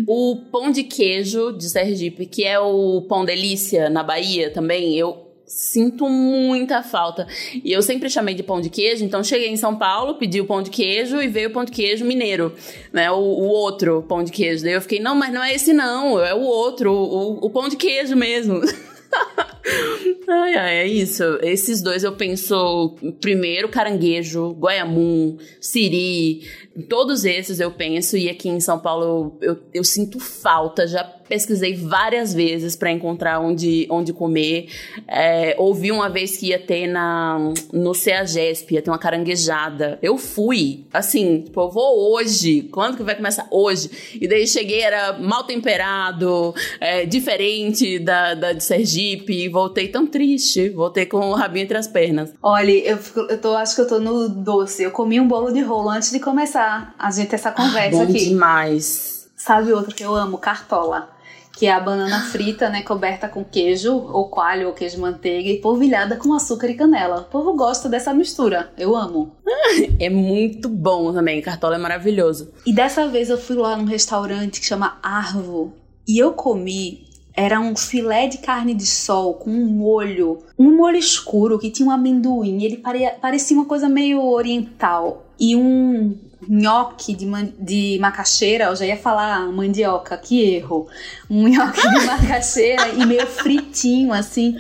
[0.06, 5.25] O pão de queijo de Sergipe, que é o pão delícia na Bahia também, eu
[5.46, 7.26] sinto muita falta.
[7.62, 10.46] E eu sempre chamei de pão de queijo, então cheguei em São Paulo, pedi o
[10.46, 12.52] pão de queijo e veio o pão de queijo mineiro,
[12.92, 13.10] né?
[13.10, 14.64] O, o outro pão de queijo.
[14.64, 17.68] Daí eu fiquei, não, mas não é esse não, é o outro, o, o pão
[17.68, 18.60] de queijo mesmo.
[20.28, 21.22] ai, ai, é isso.
[21.42, 26.42] Esses dois eu penso primeiro caranguejo, guaiamum, siri,
[26.82, 31.04] todos esses eu penso e aqui em São Paulo eu, eu, eu sinto falta, já
[31.28, 34.68] pesquisei várias vezes para encontrar onde, onde comer.
[35.08, 39.98] É, ouvi uma vez que ia ter na, no CEAGESP, ia ter uma caranguejada.
[40.00, 42.62] Eu fui, assim, tipo, eu vou hoje.
[42.70, 43.46] Quando que vai começar?
[43.50, 43.90] Hoje.
[44.20, 50.68] E daí cheguei, era mal temperado, é, diferente da, da de Sergipe, voltei tão triste.
[50.68, 52.32] Voltei com o rabinho entre as pernas.
[52.42, 54.82] Olha, eu, eu tô, acho que eu tô no doce.
[54.82, 56.65] Eu comi um bolo de rolo antes de começar
[56.98, 58.28] a gente essa conversa ah, bom aqui.
[58.28, 59.28] demais.
[59.36, 60.38] Sabe outro que eu amo?
[60.38, 61.16] Cartola
[61.56, 65.58] que é a banana frita, né, coberta com queijo, ou coalho, ou queijo manteiga, e
[65.58, 67.22] polvilhada com açúcar e canela.
[67.22, 69.32] O povo gosta dessa mistura, eu amo.
[69.98, 72.52] É muito bom também, cartola é maravilhoso.
[72.66, 75.72] E dessa vez eu fui lá num restaurante que chama Arvo,
[76.06, 80.96] e eu comi era um filé de carne de sol com um molho, um molho
[80.96, 82.62] escuro que tinha um amendoim.
[82.62, 82.82] Ele
[83.20, 85.26] parecia uma coisa meio oriental.
[85.38, 86.16] E um
[86.48, 87.26] nhoque de,
[87.58, 90.86] de macaxeira, eu já ia falar mandioca, que erro.
[91.28, 94.56] Um nhoque de macaxeira e meio fritinho, assim.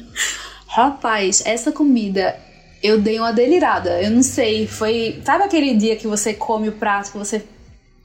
[0.66, 2.36] Rapaz, essa comida
[2.82, 4.02] eu dei uma delirada.
[4.02, 5.20] Eu não sei, foi.
[5.24, 7.42] Sabe aquele dia que você come o prato, que você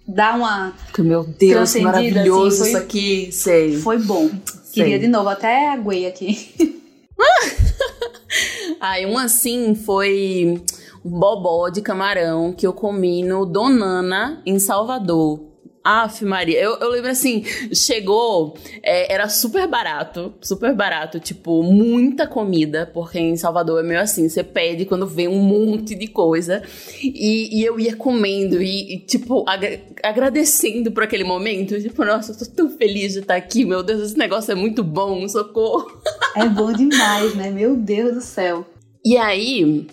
[0.08, 0.74] dá uma.
[0.98, 3.78] Meu Deus, maravilhoso assim, foi, isso aqui, sei.
[3.78, 4.30] Foi bom.
[4.64, 4.84] Sei.
[4.84, 6.82] Queria de novo, até aguei aqui.
[8.80, 10.62] Ai, um assim foi
[11.04, 15.52] bobó de camarão que eu comi no Donana, em Salvador.
[15.84, 22.28] Aff, Maria, eu, eu lembro assim, chegou, é, era super barato, super barato, tipo, muita
[22.28, 26.62] comida, porque em Salvador é meio assim, você pede quando vem um monte de coisa,
[27.02, 32.32] e, e eu ia comendo e, e tipo, ag agradecendo por aquele momento, tipo, nossa,
[32.32, 36.00] eu tô tão feliz de estar aqui, meu Deus, esse negócio é muito bom, socorro.
[36.36, 37.50] É bom demais, né?
[37.50, 38.66] Meu Deus do céu.
[39.04, 39.88] E aí,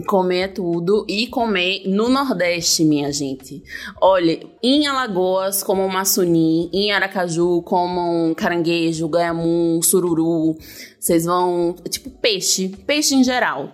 [0.00, 3.62] comer é tudo e comer no Nordeste, minha gente.
[4.00, 10.56] Olha, em Alagoas, como maçuni, em Aracaju, como um caranguejo, ganhamum, sururu.
[10.98, 11.74] Vocês vão.
[11.90, 12.68] Tipo, peixe.
[12.86, 13.72] Peixe em geral.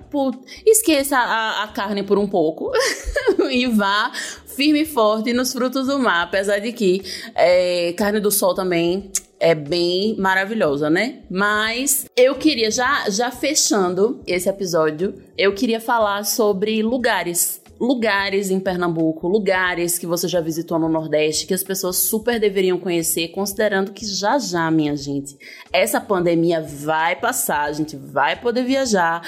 [0.66, 2.72] esqueça a, a carne por um pouco
[3.50, 4.10] e vá
[4.58, 6.24] firme e forte nos frutos do mar.
[6.24, 7.00] Apesar de que
[7.32, 11.20] é, carne do sol também é bem maravilhosa, né?
[11.30, 17.62] Mas eu queria, já, já fechando esse episódio, eu queria falar sobre lugares.
[17.80, 22.76] Lugares em Pernambuco, lugares que você já visitou no Nordeste, que as pessoas super deveriam
[22.76, 25.38] conhecer, considerando que já já, minha gente,
[25.72, 29.22] essa pandemia vai passar, a gente vai poder viajar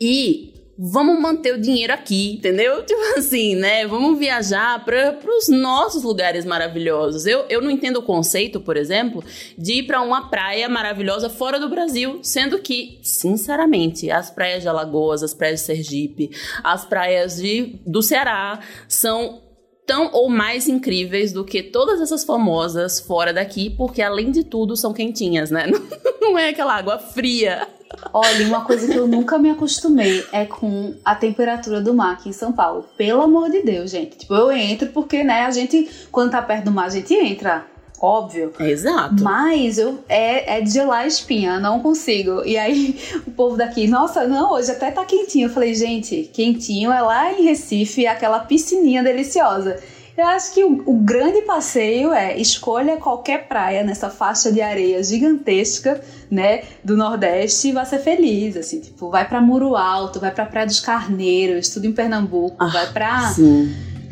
[0.00, 2.82] e vamos manter o dinheiro aqui, entendeu?
[2.86, 3.86] Tipo assim, né?
[3.86, 7.26] Vamos viajar para os nossos lugares maravilhosos.
[7.26, 9.22] Eu, eu não entendo o conceito, por exemplo,
[9.58, 14.68] de ir para uma praia maravilhosa fora do Brasil, sendo que, sinceramente, as praias de
[14.68, 16.30] Alagoas, as praias de Sergipe,
[16.64, 19.42] as praias de, do Ceará são
[19.86, 24.76] tão ou mais incríveis do que todas essas famosas fora daqui, porque além de tudo
[24.76, 25.66] são quentinhas, né?
[26.22, 27.68] Não é aquela água fria.
[28.12, 32.28] Olha, uma coisa que eu nunca me acostumei é com a temperatura do mar aqui
[32.28, 32.84] em São Paulo.
[32.96, 34.18] Pelo amor de Deus, gente.
[34.18, 37.66] Tipo, eu entro porque, né, a gente, quando tá perto do mar, a gente entra.
[38.00, 38.52] Óbvio.
[38.58, 39.22] Exato.
[39.22, 42.42] Mas eu é, é de gelar a espinha, não consigo.
[42.46, 45.48] E aí o povo daqui, nossa, não, hoje até tá quentinho.
[45.48, 49.78] Eu falei, gente, quentinho é lá em Recife, aquela piscininha deliciosa.
[50.20, 55.02] Eu acho que o, o, grande passeio é escolha qualquer praia nessa faixa de areia
[55.02, 55.98] gigantesca,
[56.30, 60.44] né, do Nordeste e vá ser feliz, assim, tipo, vai para Muro Alto, vai para
[60.44, 63.34] Praia dos Carneiros, tudo em Pernambuco, ah, vai para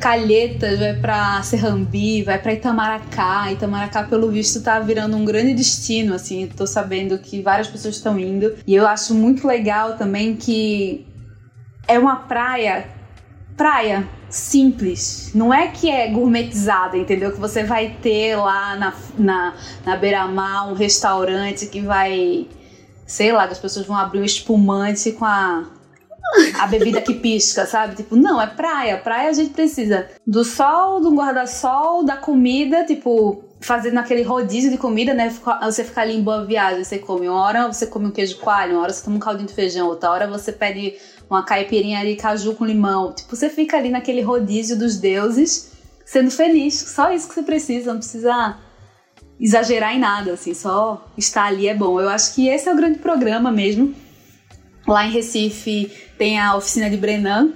[0.00, 3.52] Calhetas, vai para Serrambi, vai para Itamaracá.
[3.52, 8.18] Itamaracá, pelo visto, tá virando um grande destino, assim, tô sabendo que várias pessoas estão
[8.18, 8.56] indo.
[8.66, 11.06] E eu acho muito legal também que
[11.86, 12.96] é uma praia
[13.58, 15.32] praia simples.
[15.34, 17.32] Não é que é gourmetizada, entendeu?
[17.32, 19.54] Que você vai ter lá na, na,
[19.84, 22.46] na beira-mar um restaurante que vai.
[23.06, 25.64] Sei lá, que as pessoas vão abrir um espumante com a,
[26.60, 27.96] a bebida que pisca, sabe?
[27.96, 28.98] Tipo, não, é praia.
[28.98, 34.76] Praia a gente precisa do sol, do guarda-sol, da comida, tipo, fazendo aquele rodízio de
[34.76, 35.34] comida, né?
[35.62, 37.28] Você fica ali em boa viagem, você come.
[37.28, 39.88] Uma hora você come um queijo coalho, uma hora você toma um caldinho de feijão,
[39.88, 40.96] outra hora você pede
[41.28, 43.12] uma caipirinha de caju com limão.
[43.12, 45.72] Tipo, você fica ali naquele rodízio dos deuses,
[46.04, 46.74] sendo feliz.
[46.74, 48.56] Só isso que você precisa, não precisa
[49.40, 52.00] exagerar em nada, assim, só estar ali é bom.
[52.00, 53.94] Eu acho que esse é o grande programa mesmo.
[54.86, 57.52] Lá em Recife tem a oficina de Brenan,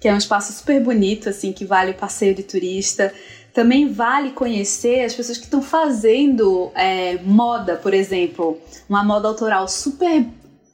[0.00, 3.12] que é um espaço super bonito, assim, que vale o passeio de turista.
[3.52, 8.58] Também vale conhecer as pessoas que estão fazendo é, moda, por exemplo,
[8.88, 10.24] uma moda autoral super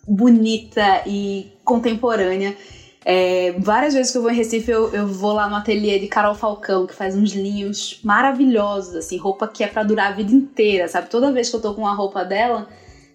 [0.07, 2.57] bonita e contemporânea.
[3.05, 6.09] É, várias vezes que eu vou em Recife, eu, eu vou lá no ateliê de
[6.09, 10.33] Carol Falcão, que faz uns linhos maravilhosos, assim, roupa que é para durar a vida
[10.33, 11.09] inteira, sabe?
[11.09, 12.67] Toda vez que eu tô com uma roupa dela,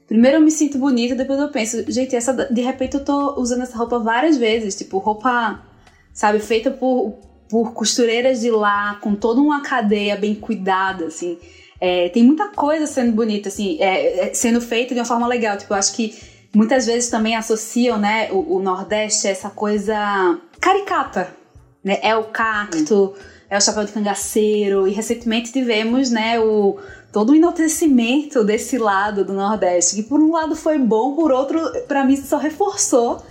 [0.08, 3.64] primeiro eu me sinto bonita, depois eu penso, gente, essa de repente eu tô usando
[3.64, 5.62] essa roupa várias vezes, tipo, roupa,
[6.14, 7.16] sabe, feita por,
[7.50, 11.38] por costureiras de lá, com toda uma cadeia bem cuidada, assim.
[11.82, 15.58] É, tem muita coisa sendo bonita, assim, é, é sendo feita de uma forma legal.
[15.58, 20.40] Tipo, eu acho que muitas vezes também associam, né, o, o Nordeste a essa coisa
[20.60, 21.36] caricata,
[21.84, 22.00] né?
[22.02, 23.14] É o cacto,
[23.50, 26.78] é o chapéu de cangaceiro e recentemente tivemos, né, o
[27.12, 31.60] todo o enaltecimento desse lado do Nordeste, que por um lado foi bom, por outro,
[31.86, 33.22] para mim só reforçou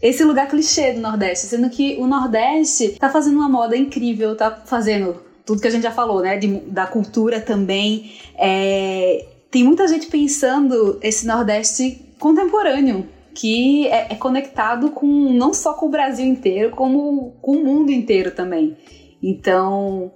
[0.00, 4.62] esse lugar clichê do Nordeste, sendo que o Nordeste tá fazendo uma moda incrível, tá
[4.64, 8.12] fazendo tudo que a gente já falou, né, de, da cultura também.
[8.38, 15.74] É, tem muita gente pensando esse Nordeste contemporâneo que é, é, conectado com não só
[15.74, 18.76] com o Brasil inteiro, como com o mundo inteiro também.
[19.22, 20.10] Então,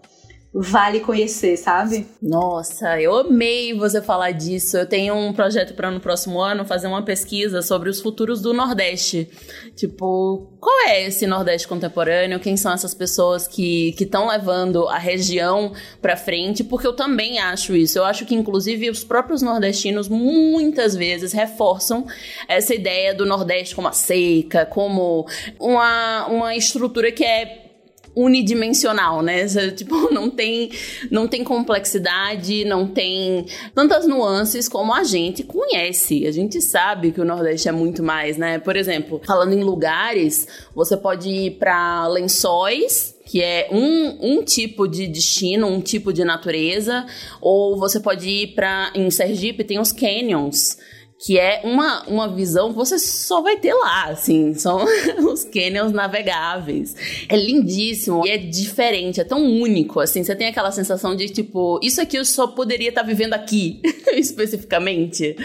[0.53, 2.09] vale conhecer, sabe?
[2.21, 4.77] Nossa, eu amei você falar disso.
[4.77, 8.53] Eu tenho um projeto para no próximo ano fazer uma pesquisa sobre os futuros do
[8.53, 9.31] Nordeste.
[9.77, 12.41] Tipo, qual é esse Nordeste contemporâneo?
[12.41, 15.73] Quem são essas pessoas que estão levando a região
[16.03, 16.65] para frente?
[16.65, 17.99] Porque eu também acho isso.
[17.99, 22.05] Eu acho que, inclusive, os próprios nordestinos muitas vezes reforçam
[22.49, 25.29] essa ideia do Nordeste como a seca, como
[25.61, 27.70] uma, uma estrutura que é
[28.15, 29.47] unidimensional, né?
[29.75, 30.71] Tipo, não tem,
[31.11, 36.27] não tem complexidade, não tem tantas nuances como a gente conhece.
[36.27, 38.59] A gente sabe que o Nordeste é muito mais, né?
[38.59, 44.89] Por exemplo, falando em lugares, você pode ir para Lençóis, que é um, um tipo
[44.89, 47.07] de destino, um tipo de natureza,
[47.41, 50.79] ou você pode ir para em Sergipe tem os canyons
[51.23, 54.87] que é uma, uma visão que você só vai ter lá, assim, são
[55.31, 56.97] os canyons navegáveis.
[57.29, 61.79] É lindíssimo e é diferente, é tão único, assim, você tem aquela sensação de, tipo,
[61.83, 63.83] isso aqui eu só poderia estar tá vivendo aqui,
[64.17, 65.37] especificamente.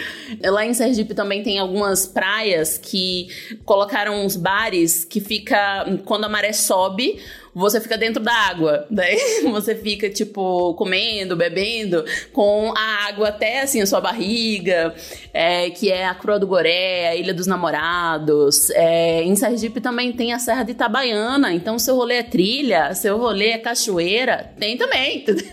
[0.41, 3.27] Lá em Sergipe também tem algumas praias que
[3.65, 7.19] colocaram uns bares que fica, quando a maré sobe,
[7.55, 8.85] você fica dentro da água.
[8.91, 12.03] Daí você fica, tipo, comendo, bebendo,
[12.33, 14.93] com a água até assim, a sua barriga,
[15.33, 18.69] é, que é a Crua do Goré, a Ilha dos Namorados.
[18.71, 23.17] É, em Sergipe também tem a Serra de Itabaiana, então seu rolê é trilha, seu
[23.17, 25.45] rolê é cachoeira, tem também, entendeu?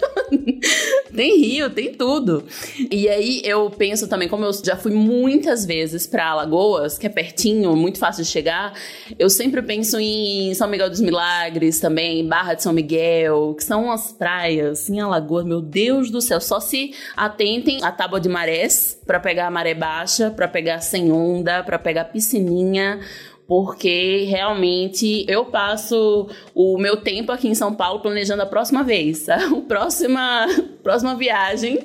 [1.14, 2.44] tem rio, tem tudo.
[2.90, 7.10] E aí eu penso também, como eu já fui muitas vezes para Alagoas, que é
[7.10, 8.74] pertinho, muito fácil de chegar,
[9.18, 13.62] eu sempre penso em São Miguel dos Milagres também também, Barra de São Miguel, que
[13.62, 16.40] são as praias em Alagoas, meu Deus do céu.
[16.40, 21.12] Só se atentem à tábua de marés para pegar a maré baixa, para pegar sem
[21.12, 22.98] onda, para pegar piscininha
[23.46, 29.28] porque realmente eu passo o meu tempo aqui em São Paulo planejando a próxima vez,
[29.30, 30.46] a próxima,
[30.82, 31.80] próxima viagem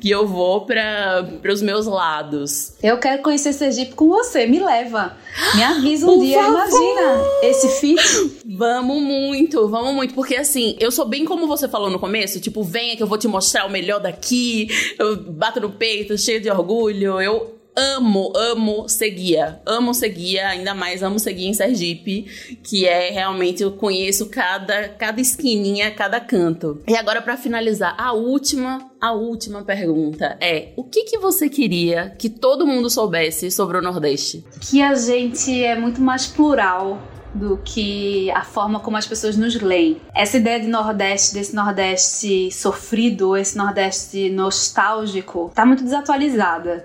[0.00, 2.74] que eu vou para os meus lados.
[2.82, 5.16] Eu quero conhecer Sergipe com você, me leva.
[5.56, 6.54] Me avisa um Por dia, favor.
[6.54, 8.42] imagina esse fit.
[8.46, 12.62] Vamos muito, vamos muito, porque assim, eu sou bem como você falou no começo, tipo,
[12.62, 16.50] venha que eu vou te mostrar o melhor daqui, eu bato no peito, cheio de
[16.50, 19.60] orgulho, eu amo, amo seguia.
[19.64, 25.20] Amo seguia, ainda mais amo seguir em Sergipe, que é realmente eu conheço cada cada
[25.20, 26.82] esquininha, cada canto.
[26.88, 32.10] E agora para finalizar, a última, a última pergunta é: o que que você queria
[32.18, 34.44] que todo mundo soubesse sobre o Nordeste?
[34.60, 37.00] Que a gente é muito mais plural
[37.34, 40.00] do que a forma como as pessoas nos leem.
[40.14, 46.84] Essa ideia de Nordeste, desse Nordeste sofrido, esse Nordeste nostálgico, tá muito desatualizada.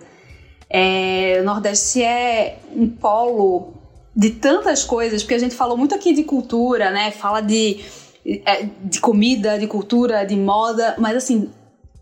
[0.74, 3.74] É, o Nordeste é um polo
[4.16, 7.12] de tantas coisas, porque a gente falou muito aqui de cultura, né?
[7.12, 7.80] Fala de,
[8.26, 11.52] é, de comida, de cultura, de moda, mas assim,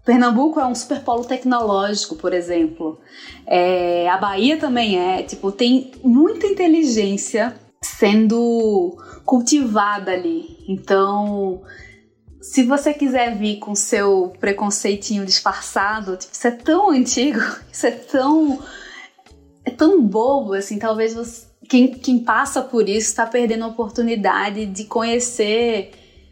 [0.05, 2.97] Pernambuco é um super polo tecnológico, por exemplo.
[3.45, 10.57] É, a Bahia também é, tipo, tem muita inteligência sendo cultivada ali.
[10.67, 11.61] Então,
[12.41, 17.39] se você quiser vir com seu preconceitinho disfarçado, tipo, isso é tão antigo,
[17.71, 18.59] isso é tão.
[19.63, 24.65] é tão bobo, assim, talvez você, quem, quem passa por isso está perdendo a oportunidade
[24.65, 25.91] de conhecer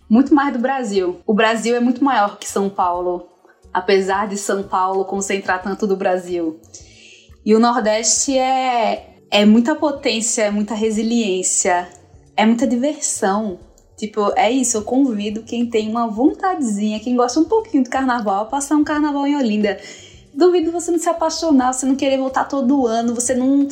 [0.10, 1.22] muito mais do Brasil.
[1.26, 3.30] O Brasil é muito maior que São Paulo,
[3.72, 6.60] apesar de São Paulo concentrar tanto do Brasil.
[7.46, 11.88] E o Nordeste é, é muita potência, é muita resiliência,
[12.36, 13.60] é muita diversão.
[14.00, 18.44] Tipo, é isso, eu convido quem tem uma vontadezinha, quem gosta um pouquinho do carnaval,
[18.44, 19.78] a passar um carnaval em Olinda.
[20.34, 23.68] Duvido você não se apaixonar, você não querer voltar todo ano, você não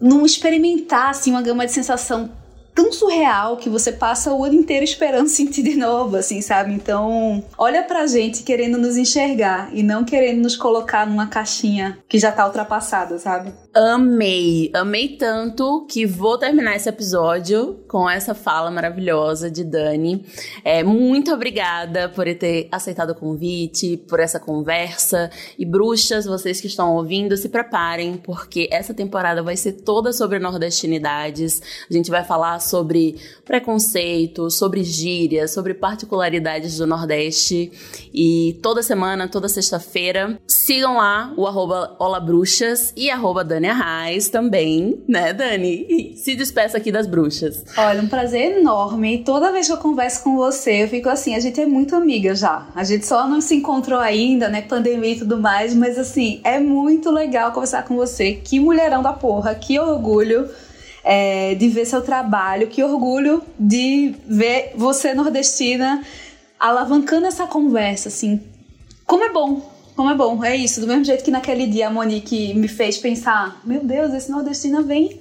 [0.00, 2.30] não experimentar assim uma gama de sensação
[2.72, 6.72] tão surreal que você passa o ano inteiro esperando sentir de novo, assim, sabe?
[6.72, 12.18] Então, olha pra gente querendo nos enxergar e não querendo nos colocar numa caixinha que
[12.18, 13.52] já tá ultrapassada, sabe?
[13.72, 20.26] Amei, amei tanto que vou terminar esse episódio com essa fala maravilhosa de Dani.
[20.64, 25.30] É, muito obrigada por ter aceitado o convite, por essa conversa.
[25.56, 30.40] E bruxas, vocês que estão ouvindo, se preparem, porque essa temporada vai ser toda sobre
[30.40, 31.62] nordestinidades.
[31.88, 37.70] A gente vai falar sobre preconceito, sobre gírias, sobre particularidades do Nordeste.
[38.12, 45.02] E toda semana, toda sexta-feira, sigam lá o arroba olabruxas e arroba Dani Arraes também,
[45.08, 45.86] né, Dani?
[45.88, 47.64] E se despeça aqui das bruxas.
[47.76, 49.22] Olha, um prazer enorme.
[49.24, 52.34] Toda vez que eu converso com você, eu fico assim, a gente é muito amiga
[52.34, 52.68] já.
[52.74, 56.58] A gente só não se encontrou ainda, né, pandemia e tudo mais, mas assim, é
[56.58, 58.32] muito legal conversar com você.
[58.32, 60.48] Que mulherão da porra, que orgulho
[61.04, 66.02] é, de ver seu trabalho, que orgulho de ver você nordestina
[66.58, 68.40] alavancando essa conversa, assim.
[69.06, 69.62] Como é bom,
[69.94, 70.80] como é bom, é isso.
[70.80, 74.82] Do mesmo jeito que naquele dia a Monique me fez pensar, meu Deus, esse nordestina
[74.82, 75.20] vem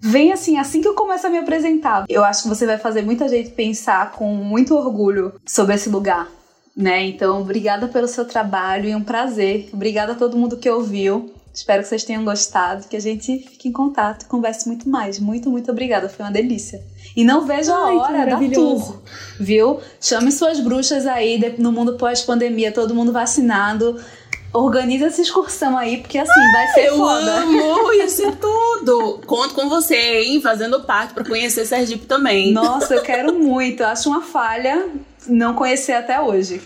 [0.00, 2.06] vem assim, assim que eu começo a me apresentar.
[2.08, 6.26] Eu acho que você vai fazer muita gente pensar com muito orgulho sobre esse lugar,
[6.74, 7.04] né?
[7.04, 9.68] Então, obrigada pelo seu trabalho e um prazer.
[9.72, 11.30] Obrigada a todo mundo que ouviu.
[11.52, 15.18] Espero que vocês tenham gostado, que a gente fique em contato, converse muito mais.
[15.18, 16.80] Muito, muito obrigada, foi uma delícia.
[17.16, 19.02] E não vejo a Ai, hora da tour,
[19.38, 19.80] viu?
[20.00, 24.00] Chame suas bruxas aí no mundo pós-pandemia, todo mundo vacinado.
[24.52, 27.32] Organiza essa excursão aí, porque assim, vai ser Eu foda.
[27.36, 29.20] amo isso é tudo.
[29.26, 30.40] Conto com você, hein?
[30.40, 32.52] Fazendo parte pra conhecer Sergipe também.
[32.52, 33.82] Nossa, eu quero muito.
[33.84, 34.88] Acho uma falha
[35.28, 36.60] não conhecer até hoje.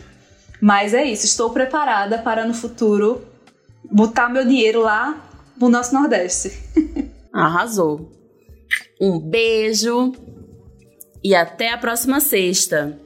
[0.60, 3.22] Mas é isso, estou preparada para no futuro
[3.90, 5.28] botar meu dinheiro lá
[5.58, 6.52] no nosso Nordeste.
[7.32, 8.10] Arrasou.
[9.00, 10.12] Um beijo
[11.22, 12.98] e até a próxima sexta.